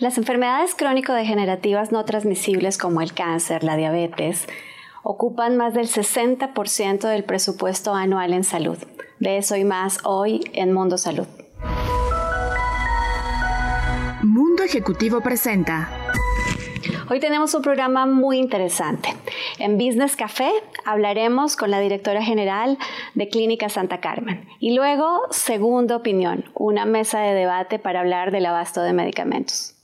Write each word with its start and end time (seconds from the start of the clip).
Las 0.00 0.18
enfermedades 0.18 0.74
crónico-degenerativas 0.74 1.92
no 1.92 2.04
transmisibles 2.04 2.78
como 2.78 3.00
el 3.00 3.14
cáncer, 3.14 3.62
la 3.62 3.76
diabetes, 3.76 4.46
ocupan 5.04 5.56
más 5.56 5.72
del 5.72 5.86
60% 5.86 7.08
del 7.08 7.22
presupuesto 7.22 7.94
anual 7.94 8.32
en 8.32 8.42
salud. 8.42 8.78
De 9.20 9.36
eso 9.38 9.54
y 9.54 9.64
más 9.64 10.00
hoy 10.02 10.40
en 10.52 10.72
Mundo 10.72 10.98
Salud. 10.98 11.28
Mundo 14.22 14.64
Ejecutivo 14.64 15.20
presenta. 15.20 16.03
Hoy 17.10 17.20
tenemos 17.20 17.54
un 17.54 17.60
programa 17.60 18.06
muy 18.06 18.38
interesante. 18.38 19.10
En 19.58 19.76
Business 19.76 20.16
Café 20.16 20.50
hablaremos 20.86 21.54
con 21.54 21.70
la 21.70 21.78
directora 21.80 22.22
general 22.22 22.78
de 23.14 23.28
Clínica 23.28 23.68
Santa 23.68 24.00
Carmen. 24.00 24.48
Y 24.58 24.74
luego, 24.74 25.20
segunda 25.30 25.96
opinión, 25.96 26.44
una 26.54 26.86
mesa 26.86 27.20
de 27.20 27.34
debate 27.34 27.78
para 27.78 28.00
hablar 28.00 28.30
del 28.30 28.46
abasto 28.46 28.80
de 28.80 28.94
medicamentos. 28.94 29.74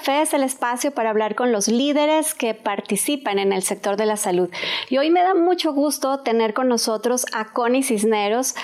Café 0.00 0.22
es 0.22 0.32
el 0.32 0.42
espacio 0.42 0.92
para 0.92 1.10
hablar 1.10 1.34
con 1.34 1.52
los 1.52 1.68
líderes 1.68 2.32
que 2.32 2.54
participan 2.54 3.38
en 3.38 3.52
el 3.52 3.60
sector 3.60 3.98
de 3.98 4.06
la 4.06 4.16
salud. 4.16 4.48
Y 4.88 4.96
hoy 4.96 5.10
me 5.10 5.22
da 5.22 5.34
mucho 5.34 5.74
gusto 5.74 6.20
tener 6.20 6.54
con 6.54 6.68
nosotros 6.68 7.26
a 7.34 7.52
Connie 7.52 7.82
Cisneros, 7.82 8.54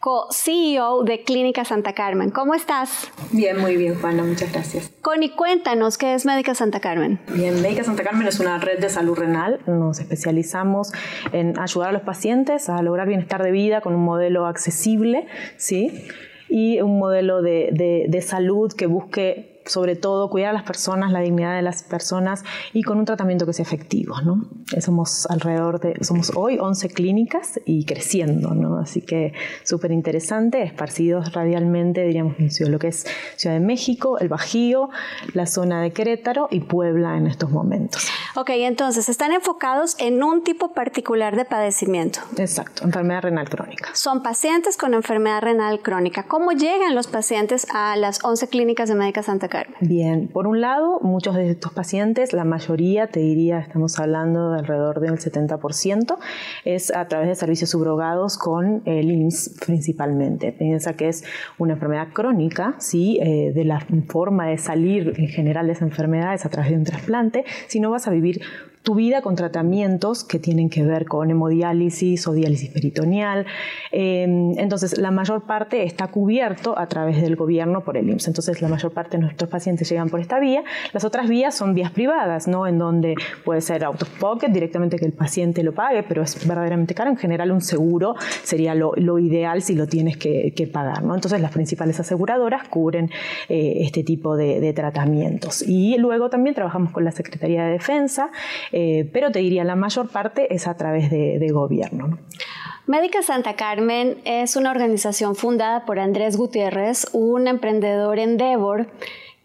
co-CEO 0.00 1.02
de 1.02 1.22
Clínica 1.22 1.66
Santa 1.66 1.92
Carmen. 1.92 2.30
¿Cómo 2.30 2.54
estás? 2.54 3.10
Bien, 3.30 3.58
muy 3.58 3.76
bien, 3.76 4.00
Juana, 4.00 4.22
muchas 4.22 4.50
gracias. 4.50 4.90
Connie, 5.02 5.28
cuéntanos, 5.28 5.98
¿qué 5.98 6.14
es 6.14 6.24
Médica 6.24 6.54
Santa 6.54 6.80
Carmen? 6.80 7.20
Bien, 7.28 7.60
Médica 7.60 7.84
Santa 7.84 8.02
Carmen 8.02 8.26
es 8.26 8.40
una 8.40 8.56
red 8.56 8.78
de 8.78 8.88
salud 8.88 9.18
renal. 9.18 9.60
Nos 9.66 9.98
especializamos 10.00 10.94
en 11.32 11.58
ayudar 11.58 11.90
a 11.90 11.92
los 11.92 12.02
pacientes 12.04 12.70
a 12.70 12.80
lograr 12.80 13.06
bienestar 13.06 13.42
de 13.42 13.50
vida 13.50 13.82
con 13.82 13.94
un 13.94 14.02
modelo 14.02 14.46
accesible, 14.46 15.26
¿sí? 15.58 16.08
Y 16.48 16.80
un 16.80 16.98
modelo 16.98 17.42
de, 17.42 18.06
de 18.08 18.22
salud 18.22 18.72
que 18.72 18.86
busque 18.86 19.55
sobre 19.66 19.96
todo 19.96 20.30
cuidar 20.30 20.50
a 20.50 20.52
las 20.52 20.62
personas, 20.62 21.12
la 21.12 21.20
dignidad 21.20 21.54
de 21.54 21.62
las 21.62 21.82
personas 21.82 22.44
y 22.72 22.82
con 22.82 22.98
un 22.98 23.04
tratamiento 23.04 23.46
que 23.46 23.52
sea 23.52 23.64
efectivo. 23.64 24.20
¿no? 24.22 24.46
Somos 24.80 25.26
alrededor 25.26 25.80
de, 25.80 26.04
somos 26.04 26.32
hoy 26.34 26.58
11 26.58 26.88
clínicas 26.90 27.60
y 27.64 27.84
creciendo, 27.84 28.54
¿no? 28.54 28.78
así 28.78 29.00
que 29.00 29.32
súper 29.64 29.92
interesante, 29.92 30.62
esparcidos 30.62 31.32
radialmente, 31.32 32.02
diríamos, 32.02 32.36
en 32.38 32.72
lo 32.72 32.78
que 32.78 32.88
es 32.88 33.06
Ciudad 33.36 33.54
de 33.56 33.60
México, 33.60 34.18
el 34.18 34.28
Bajío, 34.28 34.90
la 35.34 35.46
zona 35.46 35.82
de 35.82 35.92
Querétaro 35.92 36.48
y 36.50 36.60
Puebla 36.60 37.16
en 37.16 37.26
estos 37.26 37.50
momentos. 37.50 38.08
Ok, 38.34 38.50
entonces 38.50 39.08
están 39.08 39.32
enfocados 39.32 39.96
en 39.98 40.22
un 40.22 40.42
tipo 40.44 40.72
particular 40.72 41.36
de 41.36 41.44
padecimiento. 41.44 42.20
Exacto, 42.36 42.84
enfermedad 42.84 43.22
renal 43.22 43.48
crónica. 43.48 43.90
Son 43.94 44.22
pacientes 44.22 44.76
con 44.76 44.94
enfermedad 44.94 45.40
renal 45.40 45.80
crónica. 45.80 46.24
¿Cómo 46.24 46.52
llegan 46.52 46.94
los 46.94 47.06
pacientes 47.06 47.66
a 47.72 47.96
las 47.96 48.24
11 48.24 48.48
clínicas 48.48 48.88
de 48.88 48.94
Médica 48.94 49.22
Santa 49.22 49.48
Bien, 49.80 50.28
por 50.28 50.46
un 50.46 50.60
lado, 50.60 51.00
muchos 51.00 51.34
de 51.34 51.50
estos 51.50 51.72
pacientes, 51.72 52.32
la 52.32 52.44
mayoría, 52.44 53.08
te 53.08 53.20
diría, 53.20 53.58
estamos 53.58 53.98
hablando 53.98 54.52
de 54.52 54.60
alrededor 54.60 55.00
del 55.00 55.18
70%, 55.18 56.16
es 56.64 56.94
a 56.94 57.06
través 57.08 57.28
de 57.28 57.34
servicios 57.34 57.70
subrogados 57.70 58.38
con 58.38 58.82
el 58.84 59.10
IMSS 59.10 59.56
principalmente. 59.64 60.52
Piensa 60.52 60.94
que 60.94 61.08
es 61.08 61.24
una 61.58 61.74
enfermedad 61.74 62.08
crónica, 62.12 62.74
¿sí? 62.78 63.18
Eh, 63.22 63.52
de 63.54 63.64
la 63.64 63.80
forma 64.08 64.46
de 64.46 64.58
salir 64.58 65.14
en 65.16 65.28
general 65.28 65.66
de 65.66 65.72
esa 65.72 65.84
enfermedad 65.84 66.34
es 66.34 66.44
a 66.46 66.48
través 66.48 66.70
de 66.70 66.76
un 66.76 66.84
trasplante, 66.84 67.44
si 67.66 67.80
no 67.80 67.90
vas 67.90 68.08
a 68.08 68.10
vivir 68.10 68.40
tu 68.86 68.94
vida 68.94 69.20
con 69.20 69.34
tratamientos 69.34 70.22
que 70.22 70.38
tienen 70.38 70.70
que 70.70 70.84
ver 70.84 71.06
con 71.06 71.28
hemodiálisis 71.28 72.28
o 72.28 72.32
diálisis 72.32 72.70
peritoneal. 72.70 73.44
Em, 73.90 74.56
entonces, 74.60 74.96
la 74.96 75.10
mayor 75.10 75.42
parte 75.42 75.82
está 75.82 76.06
cubierto 76.06 76.78
a 76.78 76.86
través 76.86 77.20
del 77.20 77.34
gobierno 77.34 77.82
por 77.82 77.96
el 77.96 78.08
IMSS. 78.08 78.28
Entonces, 78.28 78.62
la 78.62 78.68
mayor 78.68 78.92
parte 78.92 79.16
de 79.16 79.24
nuestros 79.24 79.50
pacientes 79.50 79.90
llegan 79.90 80.08
por 80.08 80.20
esta 80.20 80.38
vía. 80.38 80.62
Las 80.92 81.02
otras 81.02 81.28
vías 81.28 81.56
son 81.56 81.74
vías 81.74 81.90
privadas, 81.90 82.46
¿no? 82.46 82.68
En 82.68 82.78
donde 82.78 83.16
puede 83.44 83.60
ser 83.60 83.82
out 83.84 84.00
of 84.00 84.08
pocket, 84.20 84.50
directamente 84.50 85.00
que 85.00 85.06
el 85.06 85.14
paciente 85.14 85.64
lo 85.64 85.74
pague, 85.74 86.04
pero 86.04 86.22
es 86.22 86.46
verdaderamente 86.46 86.94
caro. 86.94 87.10
En 87.10 87.16
general, 87.16 87.50
un 87.50 87.62
seguro 87.62 88.14
sería 88.44 88.76
lo, 88.76 89.18
ideal 89.18 89.62
si 89.62 89.74
lo 89.74 89.88
tienes 89.88 90.16
que, 90.16 90.70
pagar, 90.72 91.02
¿no? 91.02 91.16
Entonces, 91.16 91.40
las 91.40 91.50
principales 91.50 91.98
aseguradoras 91.98 92.68
cubren 92.68 93.10
eh, 93.48 93.78
este 93.80 94.04
tipo 94.04 94.36
de, 94.36 94.60
de 94.60 94.72
tratamientos. 94.72 95.62
Y 95.62 95.98
luego 95.98 96.30
también 96.30 96.54
trabajamos 96.54 96.92
con 96.92 97.04
la 97.04 97.10
Secretaría 97.10 97.64
de 97.64 97.72
Defensa. 97.72 98.30
Eh, 98.78 99.08
pero 99.10 99.30
te 99.30 99.38
diría, 99.38 99.64
la 99.64 99.74
mayor 99.74 100.10
parte 100.10 100.54
es 100.54 100.68
a 100.68 100.76
través 100.76 101.10
de, 101.10 101.48
gobierno. 101.50 102.18
Médica 102.86 103.22
Santa 103.22 103.56
Carmen 103.56 104.18
es 104.26 104.54
una 104.54 104.70
organización 104.70 105.34
fundada 105.34 105.86
por 105.86 105.98
Andrés 105.98 106.36
Gutiérrez, 106.36 107.06
un 107.14 107.48
emprendedor 107.48 108.18
Endeavor 108.18 108.88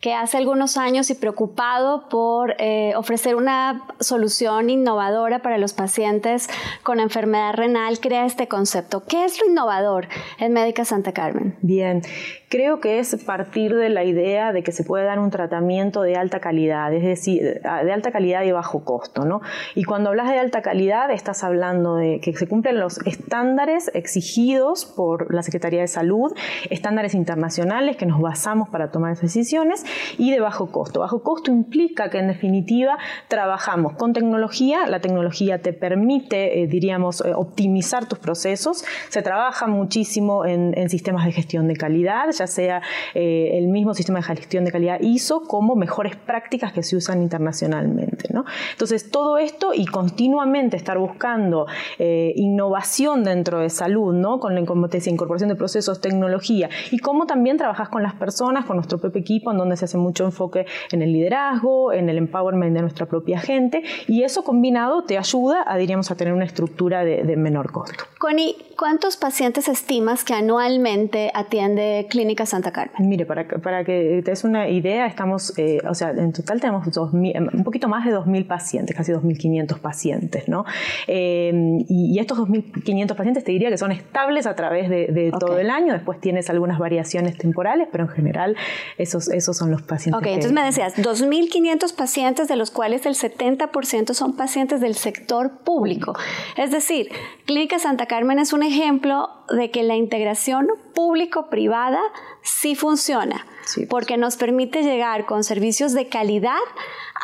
que 0.02 0.16
hace 0.16 0.38
algunos 0.38 0.78
años 0.78 1.12
y 1.12 1.16
preocupado 1.16 2.10
por 2.10 2.56
eh, 2.58 2.94
ofrecer 2.96 3.36
una 3.36 3.84
solución 4.00 4.72
innovadora 4.72 5.44
para 5.44 5.60
los 5.60 5.74
pacientes 5.74 6.50
con 6.82 7.00
enfermedad 7.00 7.54
renal, 7.54 8.00
crea 8.00 8.26
este 8.26 8.48
concepto. 8.48 9.04
¿Qué 9.08 9.24
es 9.26 9.40
lo 9.40 9.48
innovador 9.48 10.08
en 10.40 10.54
Médica 10.54 10.86
Santa 10.86 11.12
Carmen? 11.12 11.56
Bien, 11.62 12.02
creo 12.50 12.80
que 12.80 12.98
es 12.98 13.16
partir 13.24 13.76
de 13.76 13.90
la 13.90 14.04
idea 14.04 14.52
de 14.54 14.64
que 14.64 14.72
se 14.72 14.84
puede 14.84 15.06
dar 15.06 15.20
un 15.20 15.30
tratamiento 15.30 16.02
de 16.02 16.16
alta 16.16 16.40
calidad, 16.40 16.92
es 16.94 17.04
decir, 17.04 17.62
de 17.62 17.94
alta 17.94 18.12
calidad 18.12 18.42
y 18.42 18.52
bajo 18.52 18.84
costo, 18.84 19.24
¿no? 19.24 19.42
Y 19.76 19.84
cuando 19.84 20.10
hablas 20.10 20.30
de 20.30 20.40
alta 20.40 20.64
calidad, 20.64 21.12
estás 21.12 21.44
hablando 21.44 21.96
de 21.96 22.20
que 22.20 22.34
se 22.34 22.48
cumplen 22.48 22.80
los 22.80 22.98
estándares 23.06 23.92
exigidos 23.94 24.86
por 24.86 25.32
la 25.32 25.44
Secretaría 25.44 25.82
de 25.82 25.88
Salud, 25.88 26.34
estándares 26.72 27.14
internacionales 27.14 27.98
que 27.98 28.08
nos 28.08 28.20
basamos 28.20 28.68
para 28.70 28.90
tomar 28.90 29.12
esas 29.12 29.34
decisiones, 29.34 29.86
y 30.18 30.32
de 30.32 30.40
bajo 30.40 30.72
costo. 30.72 31.00
Bajo 31.00 31.24
costo 31.24 31.52
implica 31.52 32.10
que 32.10 32.20
en 32.20 32.28
definitiva 32.28 32.98
trabajamos 33.28 33.94
con 33.94 34.14
tecnología, 34.14 34.88
la 34.88 35.02
tecnología 35.02 35.62
te 35.62 35.74
permite, 35.74 36.62
eh, 36.62 36.68
diríamos, 36.68 37.22
eh, 37.22 37.34
optimizar 37.34 38.08
tus 38.08 38.20
procesos, 38.20 38.84
se 39.10 39.22
trabaja 39.22 39.68
muchísimo 39.68 40.46
en, 40.46 40.78
en 40.78 40.90
sistemas 40.90 41.26
de 41.26 41.32
gestión 41.32 41.68
de 41.68 41.76
calidad, 41.76 42.32
ya 42.32 42.48
sea 42.48 42.82
eh, 43.14 43.52
el 43.54 43.68
mismo 43.68 43.94
sistema 43.94 44.20
de 44.20 44.24
gestión 44.24 44.66
de 44.66 44.72
calidad 44.72 45.00
ISO 45.02 45.42
como 45.44 45.76
mejores 45.76 46.16
prácticas 46.16 46.74
que 46.74 46.84
se 46.84 46.96
usan 46.96 47.22
internacionalmente. 47.22 48.30
Entonces, 48.72 49.12
todo 49.12 49.38
esto 49.38 49.72
y 49.74 49.86
continuamente 49.86 50.78
estar 50.78 50.98
buscando 50.98 51.68
innovación 52.00 53.24
dentro 53.24 53.60
de 53.60 53.70
salud, 53.70 54.14
¿no? 54.14 54.40
con 54.40 54.56
la 54.56 54.62
incorporación 54.62 55.50
de 55.50 55.56
procesos, 55.56 56.02
tecnología 56.02 56.70
y 56.92 57.00
cómo 57.00 57.26
también 57.26 57.58
trabajas 57.58 57.90
con 57.90 58.04
las 58.04 58.14
personas, 58.16 58.66
con 58.66 58.78
nuestro 58.78 59.00
propio 59.00 59.22
equipo, 59.22 59.52
en 59.52 59.58
donde 59.58 59.78
se 59.82 59.86
hace 59.86 59.98
mucho 59.98 60.26
enfoque 60.26 60.66
en 60.92 61.02
el 61.02 61.12
liderazgo, 61.12 61.94
en 61.94 62.10
el 62.10 62.18
empowerment 62.18 62.74
de 62.74 62.82
nuestra 62.82 63.06
propia 63.06 63.40
gente 63.40 63.84
y 64.08 64.24
eso 64.24 64.44
combinado 64.44 65.04
te 65.04 65.18
ayuda 65.18 65.64
a, 65.66 65.78
diríamos, 65.78 66.12
a 66.12 66.16
tener 66.16 66.34
una 66.34 66.46
estructura 66.46 67.04
de, 67.04 67.24
de 67.24 67.36
menor 67.36 67.72
costo. 67.72 68.04
Connie, 68.20 68.56
¿cuántos 68.78 69.18
pacientes 69.18 69.68
estimas 69.68 70.24
que 70.24 70.36
anualmente 70.36 71.32
atiende 71.34 72.06
Clínica 72.08 72.46
Santa 72.46 72.72
Carmen? 72.72 73.10
Mire, 73.10 73.26
para, 73.26 73.48
para 73.48 73.84
que 73.84 74.22
te 74.24 74.32
des 74.32 74.44
una 74.44 74.70
idea, 74.70 75.08
estamos, 75.08 75.58
eh, 75.58 75.80
o 75.90 75.96
sea, 75.96 76.12
en 76.12 76.32
total 76.32 76.62
tenemos 76.62 76.86
un 76.96 77.64
poquito 77.64 77.88
más 77.88 78.06
de 78.06 78.14
2.000 78.14 78.46
pacientes, 78.48 78.96
casi 78.96 79.12
2.500 79.12 79.80
pacientes, 79.80 80.48
¿no? 80.48 80.66
Eh, 81.08 81.52
y, 81.90 82.20
estos 82.20 82.38
2.500 82.38 83.16
pacientes 83.16 83.44
te 83.44 83.52
diría 83.52 83.70
que 83.70 83.78
son 83.78 83.92
estables 83.92 84.46
a 84.46 84.56
través 84.56 84.90
de, 84.90 85.32
todo 85.40 85.58
el 85.58 85.72
año, 85.72 85.94
después 85.94 86.20
tienes 86.20 86.50
algunas 86.52 86.78
variaciones 86.78 87.38
temporales, 87.38 87.88
pero 87.92 88.04
en 88.04 88.10
general 88.10 88.56
esos, 89.00 89.30
esos 89.30 89.58
son 89.58 89.71
los 89.72 89.82
pacientes. 89.82 90.20
Ok, 90.20 90.28
entonces 90.28 90.52
me 90.52 90.64
decías, 90.64 90.96
2.500 90.96 91.96
pacientes, 91.96 92.48
de 92.48 92.56
los 92.56 92.72
cuales 92.72 93.06
el 93.06 93.16
70% 93.16 94.14
son 94.14 94.36
pacientes 94.36 94.82
del 94.82 94.96
sector 94.96 95.60
público. 95.60 96.14
Es 96.58 96.72
decir, 96.72 97.10
Clínica 97.46 97.80
Santa 97.80 98.06
Carmen 98.06 98.40
es 98.40 98.54
un 98.54 98.64
ejemplo 98.64 99.30
de 99.50 99.72
que 99.72 99.84
la 99.84 99.96
integración 99.96 100.68
público-privada 100.94 102.02
sí 102.44 102.76
funciona, 102.76 103.46
porque 103.90 104.18
nos 104.18 104.36
permite 104.38 104.84
llegar 104.84 105.26
con 105.26 105.44
servicios 105.44 105.94
de 105.94 106.08
calidad 106.08 106.60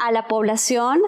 a 0.04 0.12
la 0.12 0.28
población 0.28 1.02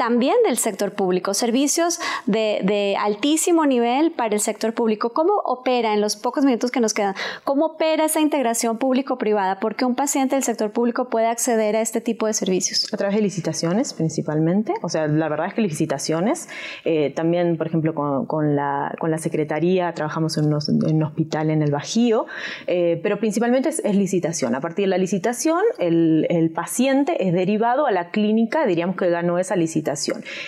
también 0.00 0.36
del 0.46 0.56
sector 0.56 0.92
público, 0.92 1.34
servicios 1.34 2.00
de, 2.24 2.96
altísimo 2.98 3.66
nivel 3.66 4.12
para 4.12 4.34
el 4.34 4.40
sector 4.40 4.72
público. 4.72 5.10
¿Cómo 5.10 5.34
opera 5.44 5.92
en 5.92 6.00
los 6.00 6.16
pocos 6.16 6.42
minutos 6.42 6.70
que 6.70 6.80
nos 6.80 6.94
quedan? 6.94 7.14
¿Cómo 7.44 7.66
opera 7.66 8.06
esa 8.06 8.20
integración 8.20 8.78
público-privada? 8.78 9.60
¿Por 9.60 9.76
qué 9.76 9.84
un 9.84 9.94
paciente 9.94 10.36
del 10.36 10.42
sector 10.42 10.70
público 10.70 11.10
puede 11.10 11.26
acceder 11.26 11.76
a 11.76 11.82
este 11.82 12.00
tipo 12.00 12.26
de 12.26 12.32
servicios? 12.32 12.88
A 12.94 12.96
través 12.96 13.14
de 13.14 13.20
licitaciones 13.20 13.92
principalmente. 13.92 14.72
O 14.80 14.88
sea, 14.88 15.06
la 15.06 15.28
verdad 15.28 15.48
es 15.48 15.52
que 15.52 15.60
licitaciones. 15.60 16.48
Eh, 16.86 17.12
también, 17.14 17.58
por 17.58 17.66
ejemplo, 17.66 17.94
con, 17.94 18.56
la, 18.56 18.94
con 18.98 19.10
la 19.10 19.18
Secretaría 19.18 19.92
trabajamos 19.92 20.38
en, 20.38 20.46
un 20.46 21.02
hospital 21.02 21.50
en 21.50 21.60
el 21.60 21.72
Bajío, 21.72 22.24
eh, 22.66 22.98
pero 23.02 23.18
principalmente 23.18 23.68
es, 23.68 23.94
licitación. 23.94 24.54
A 24.54 24.62
partir 24.62 24.86
de 24.86 24.88
la 24.88 24.98
licitación, 24.98 25.60
el, 25.78 26.26
el 26.30 26.50
paciente 26.52 27.22
es 27.28 27.34
derivado 27.34 27.84
a 27.84 27.90
la 27.90 28.10
clínica, 28.10 28.64
diríamos 28.64 28.96
que 28.96 29.10
ganó 29.10 29.38
esa 29.38 29.56
licitación. 29.56 29.89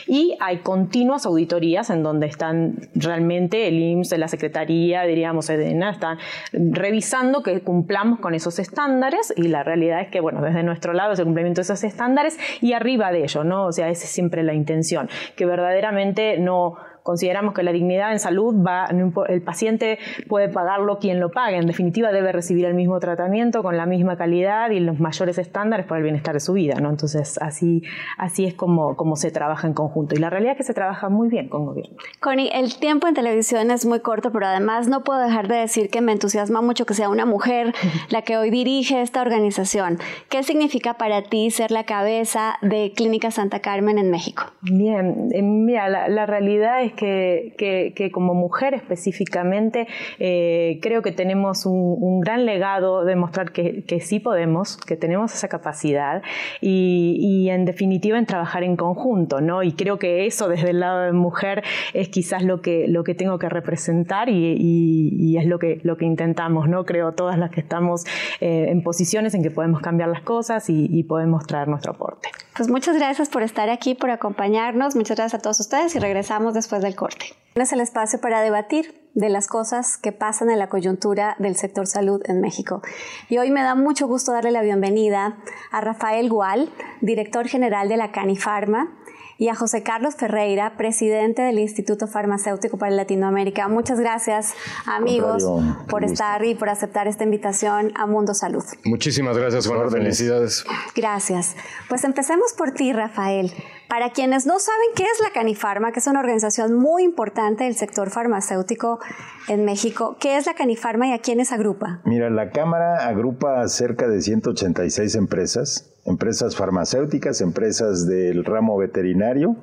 Y 0.07 0.37
hay 0.41 0.59
continuas 0.59 1.27
auditorías 1.27 1.91
en 1.91 2.03
donde 2.03 2.27
están 2.27 2.89
realmente 2.95 3.69
el 3.69 3.79
IMSS, 3.79 4.19
la 4.19 4.29
Secretaría, 4.29 5.03
diríamos 5.03 5.49
EDENA, 5.51 5.91
están 5.91 6.19
revisando 6.53 7.43
que 7.43 7.61
cumplamos 7.61 8.21
con 8.21 8.35
esos 8.35 8.59
estándares 8.59 9.33
y 9.37 9.49
la 9.49 9.63
realidad 9.63 10.01
es 10.01 10.09
que, 10.09 10.21
bueno, 10.21 10.43
desde 10.43 10.63
nuestro 10.63 10.93
lado 10.93 11.13
es 11.13 11.19
el 11.19 11.25
cumplimiento 11.25 11.61
de 11.61 11.63
esos 11.63 11.85
estándares 11.85 12.39
y 12.61 12.73
arriba 12.73 13.13
de 13.13 13.25
ello, 13.25 13.45
¿no? 13.45 13.67
O 13.67 13.73
sea, 13.73 13.89
esa 13.89 14.05
es 14.05 14.11
siempre 14.11 14.43
la 14.43 14.55
intención, 14.55 15.09
que 15.37 15.47
verdaderamente 15.47 16.39
no 16.39 16.77
consideramos 17.03 17.55
que 17.55 17.63
la 17.63 17.73
dignidad 17.73 18.13
en 18.13 18.19
salud 18.19 18.55
va, 18.55 18.89
el 19.29 19.43
paciente 19.43 19.99
puede 20.29 20.49
pagarlo 20.49 20.99
quien 20.99 21.21
lo 21.21 21.31
pague, 21.31 21.57
en 21.57 21.67
definitiva 21.67 22.13
debe 22.13 22.33
recibir 22.33 22.65
el 22.67 22.75
mismo 22.75 22.99
tratamiento 23.01 23.63
con 23.63 23.77
la 23.77 23.87
misma 23.87 24.17
calidad 24.17 24.71
y 24.71 24.81
los 24.81 25.01
mayores 25.01 25.39
estándares 25.39 25.87
para 25.87 25.99
el 25.99 26.05
bienestar 26.05 26.35
de 26.35 26.41
su 26.41 26.53
vida, 26.53 26.77
¿no? 26.81 26.91
Entonces 26.91 27.39
así, 27.41 27.83
así 28.19 28.45
es 28.45 28.55
como, 28.55 28.97
como 28.97 29.17
se 29.17 29.31
trabaja 29.31 29.67
en 29.67 29.75
conjunto 29.75 30.15
y 30.15 30.19
la 30.19 30.31
realidad 30.31 30.53
es 30.53 30.59
que 30.59 30.65
se 30.65 30.75
trabaja 30.75 31.09
muy 31.09 31.29
bien 31.29 31.49
con 31.49 31.67
gobierno. 31.67 31.97
Connie, 32.21 32.51
el 32.53 32.77
tiempo 32.79 33.07
en 33.09 33.15
televisión 33.15 33.71
es 33.71 33.87
muy 33.87 34.01
corto, 34.01 34.33
pero 34.33 34.47
además 34.47 34.89
no 34.89 35.03
puedo 35.05 35.21
dejar 35.21 35.49
de 35.49 35.57
decir 35.57 35.91
que 35.91 36.01
me 36.01 36.13
entusiasma 36.13 36.63
mucho 36.63 36.87
que 36.87 36.95
sea 36.95 37.09
una 37.09 37.27
mujer 37.27 37.75
la 38.11 38.23
que 38.23 38.37
hoy 38.37 38.51
dirige 38.51 39.01
esta 39.01 39.21
organización. 39.23 39.99
¿Qué 40.29 40.43
significa 40.43 40.95
para 40.95 41.23
ti 41.23 41.51
ser 41.51 41.71
la 41.71 41.85
cabeza 41.85 42.55
de 42.63 42.93
Clínica 42.95 43.31
Santa 43.31 43.61
Carmen 43.61 43.99
en 43.99 44.11
México? 44.11 44.45
Bien, 44.61 45.29
eh, 45.33 45.43
mira, 45.43 45.89
la, 45.89 46.09
la 46.09 46.27
realidad 46.27 46.83
es 46.83 46.92
que, 46.93 48.11
como 48.13 48.35
mujer 48.35 48.75
específicamente 48.75 49.87
eh, 50.19 50.79
creo 50.83 51.03
que 51.03 51.13
tenemos 51.13 51.67
un, 51.67 52.21
gran 52.21 52.47
legado 52.47 53.05
de 53.05 53.17
mostrar 53.17 53.53
que, 53.53 54.01
sí 54.01 54.21
podemos, 54.21 54.77
que 54.77 54.97
tenemos 54.97 55.35
esa 55.35 55.49
capacidad 55.49 56.23
y, 56.61 57.49
en 57.51 57.65
definitiva 57.65 58.19
en 58.19 58.27
trabajar 58.27 58.63
en 58.63 58.77
conjunto, 58.77 59.41
¿no? 59.41 59.63
Y 59.63 59.73
creo 59.73 59.99
que 59.99 60.27
eso 60.27 60.49
desde 60.49 60.71
el 60.71 60.81
lado 60.81 61.01
de 61.03 61.13
mujer 61.13 61.63
es 61.95 62.09
quizás 62.09 62.43
lo 62.45 62.63
que, 62.63 62.87
lo 62.89 63.05
que 63.05 63.15
tengo 63.15 63.39
que 63.39 63.49
representar 63.49 64.29
y, 64.29 65.37
es 65.39 65.47
lo 65.47 65.59
que, 65.59 65.81
lo 65.83 65.97
que 65.97 66.05
intentamos, 66.05 66.69
¿no? 66.69 66.85
Creo 66.85 67.13
todas 67.13 67.39
las 67.39 67.51
que 67.51 67.61
estamos 67.61 68.05
eh, 68.41 68.67
en 68.69 68.83
posiciones 68.83 69.35
en 69.35 69.43
que 69.43 69.51
podemos 69.51 69.81
cambiar 69.81 70.09
las 70.09 70.23
cosas 70.23 70.69
y 70.69 71.03
podemos 71.05 71.47
traer 71.47 71.69
nuestro 71.69 71.93
aporte. 71.93 72.29
Pues 72.55 72.69
muchas 72.69 72.97
gracias 72.97 73.31
por 73.31 73.43
estar 73.43 73.71
aquí, 73.71 73.95
por 73.95 74.11
acompañarnos. 74.11 74.95
Muchas 74.95 75.17
gracias 75.17 75.41
a 75.41 75.43
todos 75.43 75.59
ustedes 75.61 75.97
y 75.97 75.99
regresamos 75.99 76.53
después 76.53 76.82
del 76.83 76.97
corte. 76.97 77.27
Es 77.55 77.73
el 77.73 77.81
espacio 77.81 78.21
para 78.21 78.41
debatir 78.41 79.03
de 79.15 79.29
las 79.29 79.47
cosas 79.47 79.99
que 79.99 80.13
pasan 80.13 80.51
en 80.51 80.59
la 80.59 80.69
coyuntura 80.69 81.37
del 81.39 81.57
sector 81.57 81.87
salud 81.87 82.23
en 82.25 82.41
México. 82.41 82.83
Y 83.29 83.39
hoy 83.39 83.51
me 83.51 83.63
da 83.63 83.75
mucho 83.75 84.07
gusto 84.07 84.33
darle 84.33 84.53
la 84.53 84.63
bienvenida 84.63 85.37
a 85.71 85.81
Rafael 85.83 86.31
Gual, 86.31 86.71
director 87.03 87.47
general 87.47 87.89
de 87.89 87.99
la 87.99 88.11
Canifarma, 88.11 88.97
y 89.39 89.49
a 89.49 89.55
José 89.55 89.83
Carlos 89.83 90.15
Ferreira, 90.17 90.77
presidente 90.77 91.43
del 91.43 91.59
Instituto 91.59 92.07
Farmacéutico 92.07 92.77
para 92.77 92.93
Latinoamérica. 92.93 93.69
Muchas 93.69 93.99
gracias, 93.99 94.55
amigos, 94.87 95.45
por 95.89 96.05
estar 96.05 96.45
y 96.45 96.55
por 96.55 96.69
aceptar 96.69 97.09
esta 97.09 97.25
invitación 97.25 97.93
a 97.97 98.07
Mundo 98.07 98.35
Salud. 98.35 98.65
Muchísimas 98.85 99.37
gracias, 99.37 99.67
Juan. 99.67 99.91
Felicidades. 99.91 100.65
Gracias. 100.95 101.57
Pues 101.89 102.05
empecemos 102.05 102.53
por 102.53 102.73
ti, 102.73 102.93
Rafael. 102.93 103.53
Para 103.89 104.11
quienes 104.11 104.47
no 104.47 104.59
saben 104.59 104.87
qué 104.95 105.05
es 105.05 105.21
la 105.23 105.31
Canifarma, 105.31 105.93
que 105.93 105.99
es 105.99 106.07
una 106.07 106.21
organización 106.21 106.75
muy 106.75 107.03
importante 107.03 107.65
del 107.65 107.75
sector 107.75 108.11
farmacéutico 108.11 109.01
en 109.49 109.65
México, 109.65 110.17
¿qué 110.19 110.37
es 110.39 110.47
la 110.47 110.55
Canifarma 110.55 111.09
y 111.09 111.13
a 111.13 111.19
quiénes 111.19 111.53
agrupa? 111.53 112.01
Mira, 112.05 112.31
la 112.31 112.51
Cámara 112.51 113.07
agrupa 113.07 113.69
cerca 113.69 114.09
de 114.09 114.23
186 114.23 115.15
empresas 115.17 115.92
empresas 116.05 116.57
farmacéuticas, 116.57 117.41
empresas 117.41 118.07
del 118.07 118.45
ramo 118.45 118.77
veterinario 118.77 119.57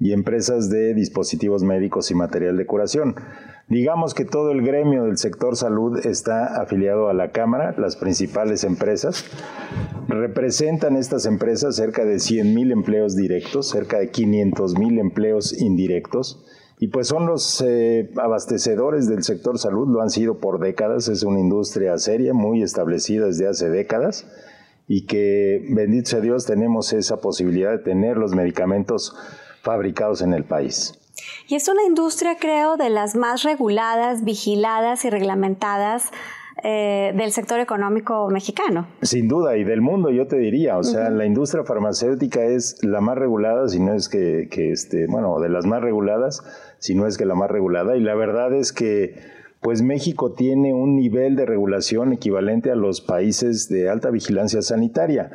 y 0.00 0.12
empresas 0.12 0.70
de 0.70 0.94
dispositivos 0.94 1.62
médicos 1.62 2.10
y 2.10 2.14
material 2.14 2.56
de 2.56 2.66
curación. 2.66 3.14
Digamos 3.68 4.12
que 4.12 4.24
todo 4.24 4.50
el 4.50 4.62
gremio 4.62 5.04
del 5.04 5.16
sector 5.16 5.56
salud 5.56 6.04
está 6.04 6.60
afiliado 6.60 7.08
a 7.08 7.14
la 7.14 7.30
Cámara, 7.30 7.74
las 7.78 7.96
principales 7.96 8.64
empresas. 8.64 9.24
Representan 10.08 10.96
estas 10.96 11.24
empresas 11.24 11.76
cerca 11.76 12.04
de 12.04 12.18
100 12.18 12.54
mil 12.54 12.72
empleos 12.72 13.16
directos, 13.16 13.70
cerca 13.70 13.98
de 13.98 14.10
500 14.10 14.78
mil 14.78 14.98
empleos 14.98 15.58
indirectos. 15.58 16.44
Y 16.78 16.88
pues 16.88 17.06
son 17.06 17.24
los 17.24 17.64
eh, 17.66 18.10
abastecedores 18.16 19.08
del 19.08 19.22
sector 19.22 19.58
salud, 19.58 19.88
lo 19.88 20.02
han 20.02 20.10
sido 20.10 20.38
por 20.38 20.58
décadas, 20.60 21.08
es 21.08 21.22
una 21.22 21.40
industria 21.40 21.96
seria, 21.96 22.34
muy 22.34 22.62
establecida 22.62 23.26
desde 23.26 23.48
hace 23.48 23.70
décadas 23.70 24.26
y 24.86 25.06
que, 25.06 25.64
bendito 25.70 26.10
sea 26.10 26.20
Dios, 26.20 26.46
tenemos 26.46 26.92
esa 26.92 27.18
posibilidad 27.18 27.70
de 27.70 27.78
tener 27.78 28.16
los 28.16 28.34
medicamentos 28.34 29.16
fabricados 29.62 30.22
en 30.22 30.34
el 30.34 30.44
país. 30.44 30.98
Y 31.48 31.54
es 31.54 31.68
una 31.68 31.84
industria, 31.84 32.36
creo, 32.38 32.76
de 32.76 32.90
las 32.90 33.14
más 33.14 33.42
reguladas, 33.42 34.24
vigiladas 34.24 35.04
y 35.04 35.10
reglamentadas 35.10 36.10
eh, 36.62 37.12
del 37.16 37.32
sector 37.32 37.60
económico 37.60 38.28
mexicano. 38.30 38.86
Sin 39.02 39.28
duda, 39.28 39.56
y 39.56 39.64
del 39.64 39.80
mundo, 39.80 40.10
yo 40.10 40.26
te 40.26 40.36
diría. 40.36 40.78
O 40.78 40.82
sea, 40.82 41.10
la 41.10 41.26
industria 41.26 41.64
farmacéutica 41.64 42.42
es 42.44 42.82
la 42.82 43.00
más 43.00 43.18
regulada, 43.18 43.68
si 43.68 43.80
no 43.80 43.94
es 43.94 44.08
que, 44.08 44.48
que 44.50 44.70
este, 44.70 45.06
bueno, 45.06 45.40
de 45.40 45.48
las 45.48 45.66
más 45.66 45.82
reguladas, 45.82 46.42
si 46.78 46.94
no 46.94 47.06
es 47.06 47.18
que 47.18 47.24
la 47.24 47.34
más 47.34 47.50
regulada. 47.50 47.96
Y 47.96 48.00
la 48.00 48.14
verdad 48.14 48.52
es 48.54 48.72
que 48.72 49.14
pues 49.64 49.80
México 49.80 50.32
tiene 50.32 50.74
un 50.74 50.94
nivel 50.94 51.36
de 51.36 51.46
regulación 51.46 52.12
equivalente 52.12 52.70
a 52.70 52.74
los 52.74 53.00
países 53.00 53.66
de 53.70 53.88
alta 53.88 54.10
vigilancia 54.10 54.60
sanitaria, 54.60 55.30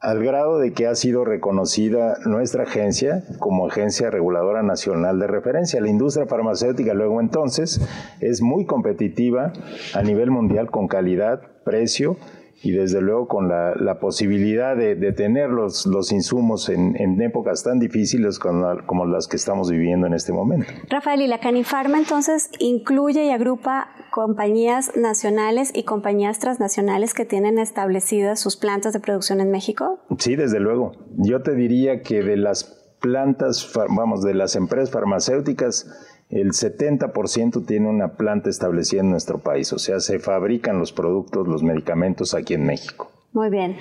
al 0.00 0.24
grado 0.24 0.58
de 0.58 0.72
que 0.72 0.86
ha 0.86 0.94
sido 0.94 1.26
reconocida 1.26 2.16
nuestra 2.24 2.62
agencia 2.62 3.22
como 3.38 3.66
agencia 3.66 4.08
reguladora 4.08 4.62
nacional 4.62 5.18
de 5.18 5.26
referencia. 5.26 5.82
La 5.82 5.90
industria 5.90 6.24
farmacéutica 6.24 6.94
luego 6.94 7.20
entonces 7.20 7.86
es 8.22 8.40
muy 8.40 8.64
competitiva 8.64 9.52
a 9.92 10.00
nivel 10.00 10.30
mundial 10.30 10.70
con 10.70 10.88
calidad, 10.88 11.42
precio 11.62 12.16
y 12.62 12.72
desde 12.72 13.00
luego 13.00 13.28
con 13.28 13.48
la, 13.48 13.98
posibilidad 14.00 14.76
de, 14.76 14.96
tener 15.12 15.50
los, 15.50 15.86
insumos 16.12 16.68
en, 16.68 17.20
épocas 17.20 17.62
tan 17.62 17.78
difíciles 17.78 18.38
como, 18.38 19.06
las 19.06 19.28
que 19.28 19.36
estamos 19.36 19.70
viviendo 19.70 20.06
en 20.06 20.14
este 20.14 20.32
momento. 20.32 20.66
Rafael, 20.88 21.22
¿y 21.22 21.26
la 21.26 21.38
Canifarma 21.40 21.98
entonces 21.98 22.50
incluye 22.58 23.24
y 23.24 23.30
agrupa 23.30 23.88
compañías 24.10 24.96
nacionales 24.96 25.70
y 25.74 25.84
compañías 25.84 26.38
transnacionales 26.38 27.14
que 27.14 27.24
tienen 27.24 27.58
establecidas 27.58 28.40
sus 28.40 28.56
plantas 28.56 28.92
de 28.92 29.00
producción 29.00 29.40
en 29.40 29.50
México? 29.50 30.00
Sí, 30.18 30.36
desde 30.36 30.60
luego. 30.60 30.92
Yo 31.16 31.42
te 31.42 31.54
diría 31.54 32.02
que 32.02 32.22
de 32.22 32.36
las 32.36 32.76
plantas, 33.00 33.72
vamos, 33.94 34.22
de 34.22 34.34
las 34.34 34.56
empresas 34.56 34.90
farmacéuticas, 34.90 35.86
el 36.30 36.52
70% 36.52 37.66
tiene 37.66 37.88
una 37.88 38.12
planta 38.12 38.50
establecida 38.50 39.00
en 39.00 39.10
nuestro 39.10 39.38
país, 39.38 39.72
o 39.72 39.78
sea, 39.78 40.00
se 40.00 40.18
fabrican 40.18 40.78
los 40.78 40.92
productos, 40.92 41.46
los 41.46 41.62
medicamentos 41.62 42.34
aquí 42.34 42.54
en 42.54 42.64
México. 42.66 43.10
Muy 43.32 43.50
bien. 43.50 43.76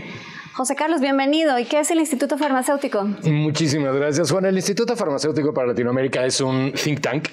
José 0.56 0.74
Carlos, 0.74 1.02
bienvenido. 1.02 1.60
¿Y 1.60 1.66
qué 1.66 1.82
es 1.82 1.92
el 1.92 2.00
Instituto 2.00 2.38
Farmacéutico? 2.38 3.04
Muchísimas 3.26 3.94
gracias, 3.94 4.32
Juan. 4.32 4.46
El 4.46 4.56
Instituto 4.56 4.96
Farmacéutico 4.96 5.54
para 5.54 5.68
Latinoamérica 5.68 6.26
es 6.26 6.40
un 6.40 6.72
think 6.72 7.02
tank 7.02 7.28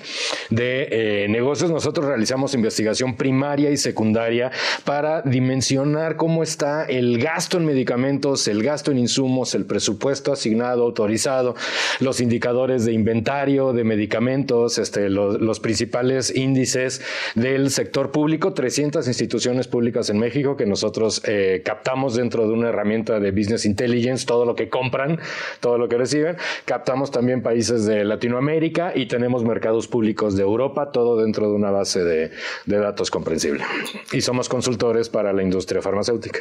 de 0.50 0.88
eh, 0.90 1.28
negocios. 1.28 1.70
Nosotros 1.70 2.04
realizamos 2.04 2.52
investigación 2.52 3.14
primaria 3.14 3.70
y 3.70 3.76
secundaria 3.76 4.50
para 4.84 5.22
dimensionar 5.22 6.16
cómo 6.16 6.42
está 6.42 6.84
el 6.86 7.22
gasto 7.22 7.58
en 7.58 7.64
medicamentos, 7.64 8.48
el 8.48 8.60
gasto 8.64 8.90
en 8.90 8.98
insumos, 8.98 9.54
el 9.54 9.66
presupuesto 9.66 10.32
asignado, 10.32 10.82
autorizado, 10.82 11.54
los 12.00 12.20
indicadores 12.20 12.84
de 12.86 12.92
inventario 12.92 13.72
de 13.72 13.84
medicamentos, 13.84 14.78
este, 14.78 15.08
los, 15.08 15.60
principales 15.60 16.34
índices 16.34 17.02
del 17.36 17.70
sector 17.70 18.10
público, 18.10 18.52
300 18.52 19.06
instituciones 19.06 19.68
públicas 19.68 20.10
en 20.10 20.18
México 20.18 20.56
que 20.56 20.66
nosotros 20.66 21.22
eh, 21.24 21.62
captamos 21.64 22.16
dentro 22.16 22.48
de 22.48 22.52
una 22.54 22.70
herramienta 22.70 23.11
de 23.20 23.30
Business 23.30 23.64
Intelligence, 23.64 24.26
todo 24.26 24.44
lo 24.44 24.54
que 24.54 24.68
compran, 24.68 25.18
todo 25.60 25.78
lo 25.78 25.88
que 25.88 25.96
reciben. 25.96 26.36
Captamos 26.64 27.10
también 27.10 27.42
países 27.42 27.84
de 27.86 28.04
Latinoamérica 28.04 28.92
y 28.94 29.06
tenemos 29.06 29.44
mercados 29.44 29.88
públicos 29.88 30.36
de 30.36 30.42
Europa, 30.42 30.90
todo 30.92 31.16
dentro 31.16 31.48
de 31.48 31.54
una 31.54 31.70
base 31.70 32.04
de, 32.04 32.30
de 32.66 32.78
datos 32.78 33.10
comprensible. 33.10 33.64
Y 34.12 34.20
somos 34.20 34.48
consultores 34.48 35.08
para 35.08 35.32
la 35.32 35.42
industria 35.42 35.82
farmacéutica. 35.82 36.40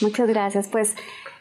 Muchas 0.00 0.28
gracias. 0.28 0.68
Pues 0.68 0.94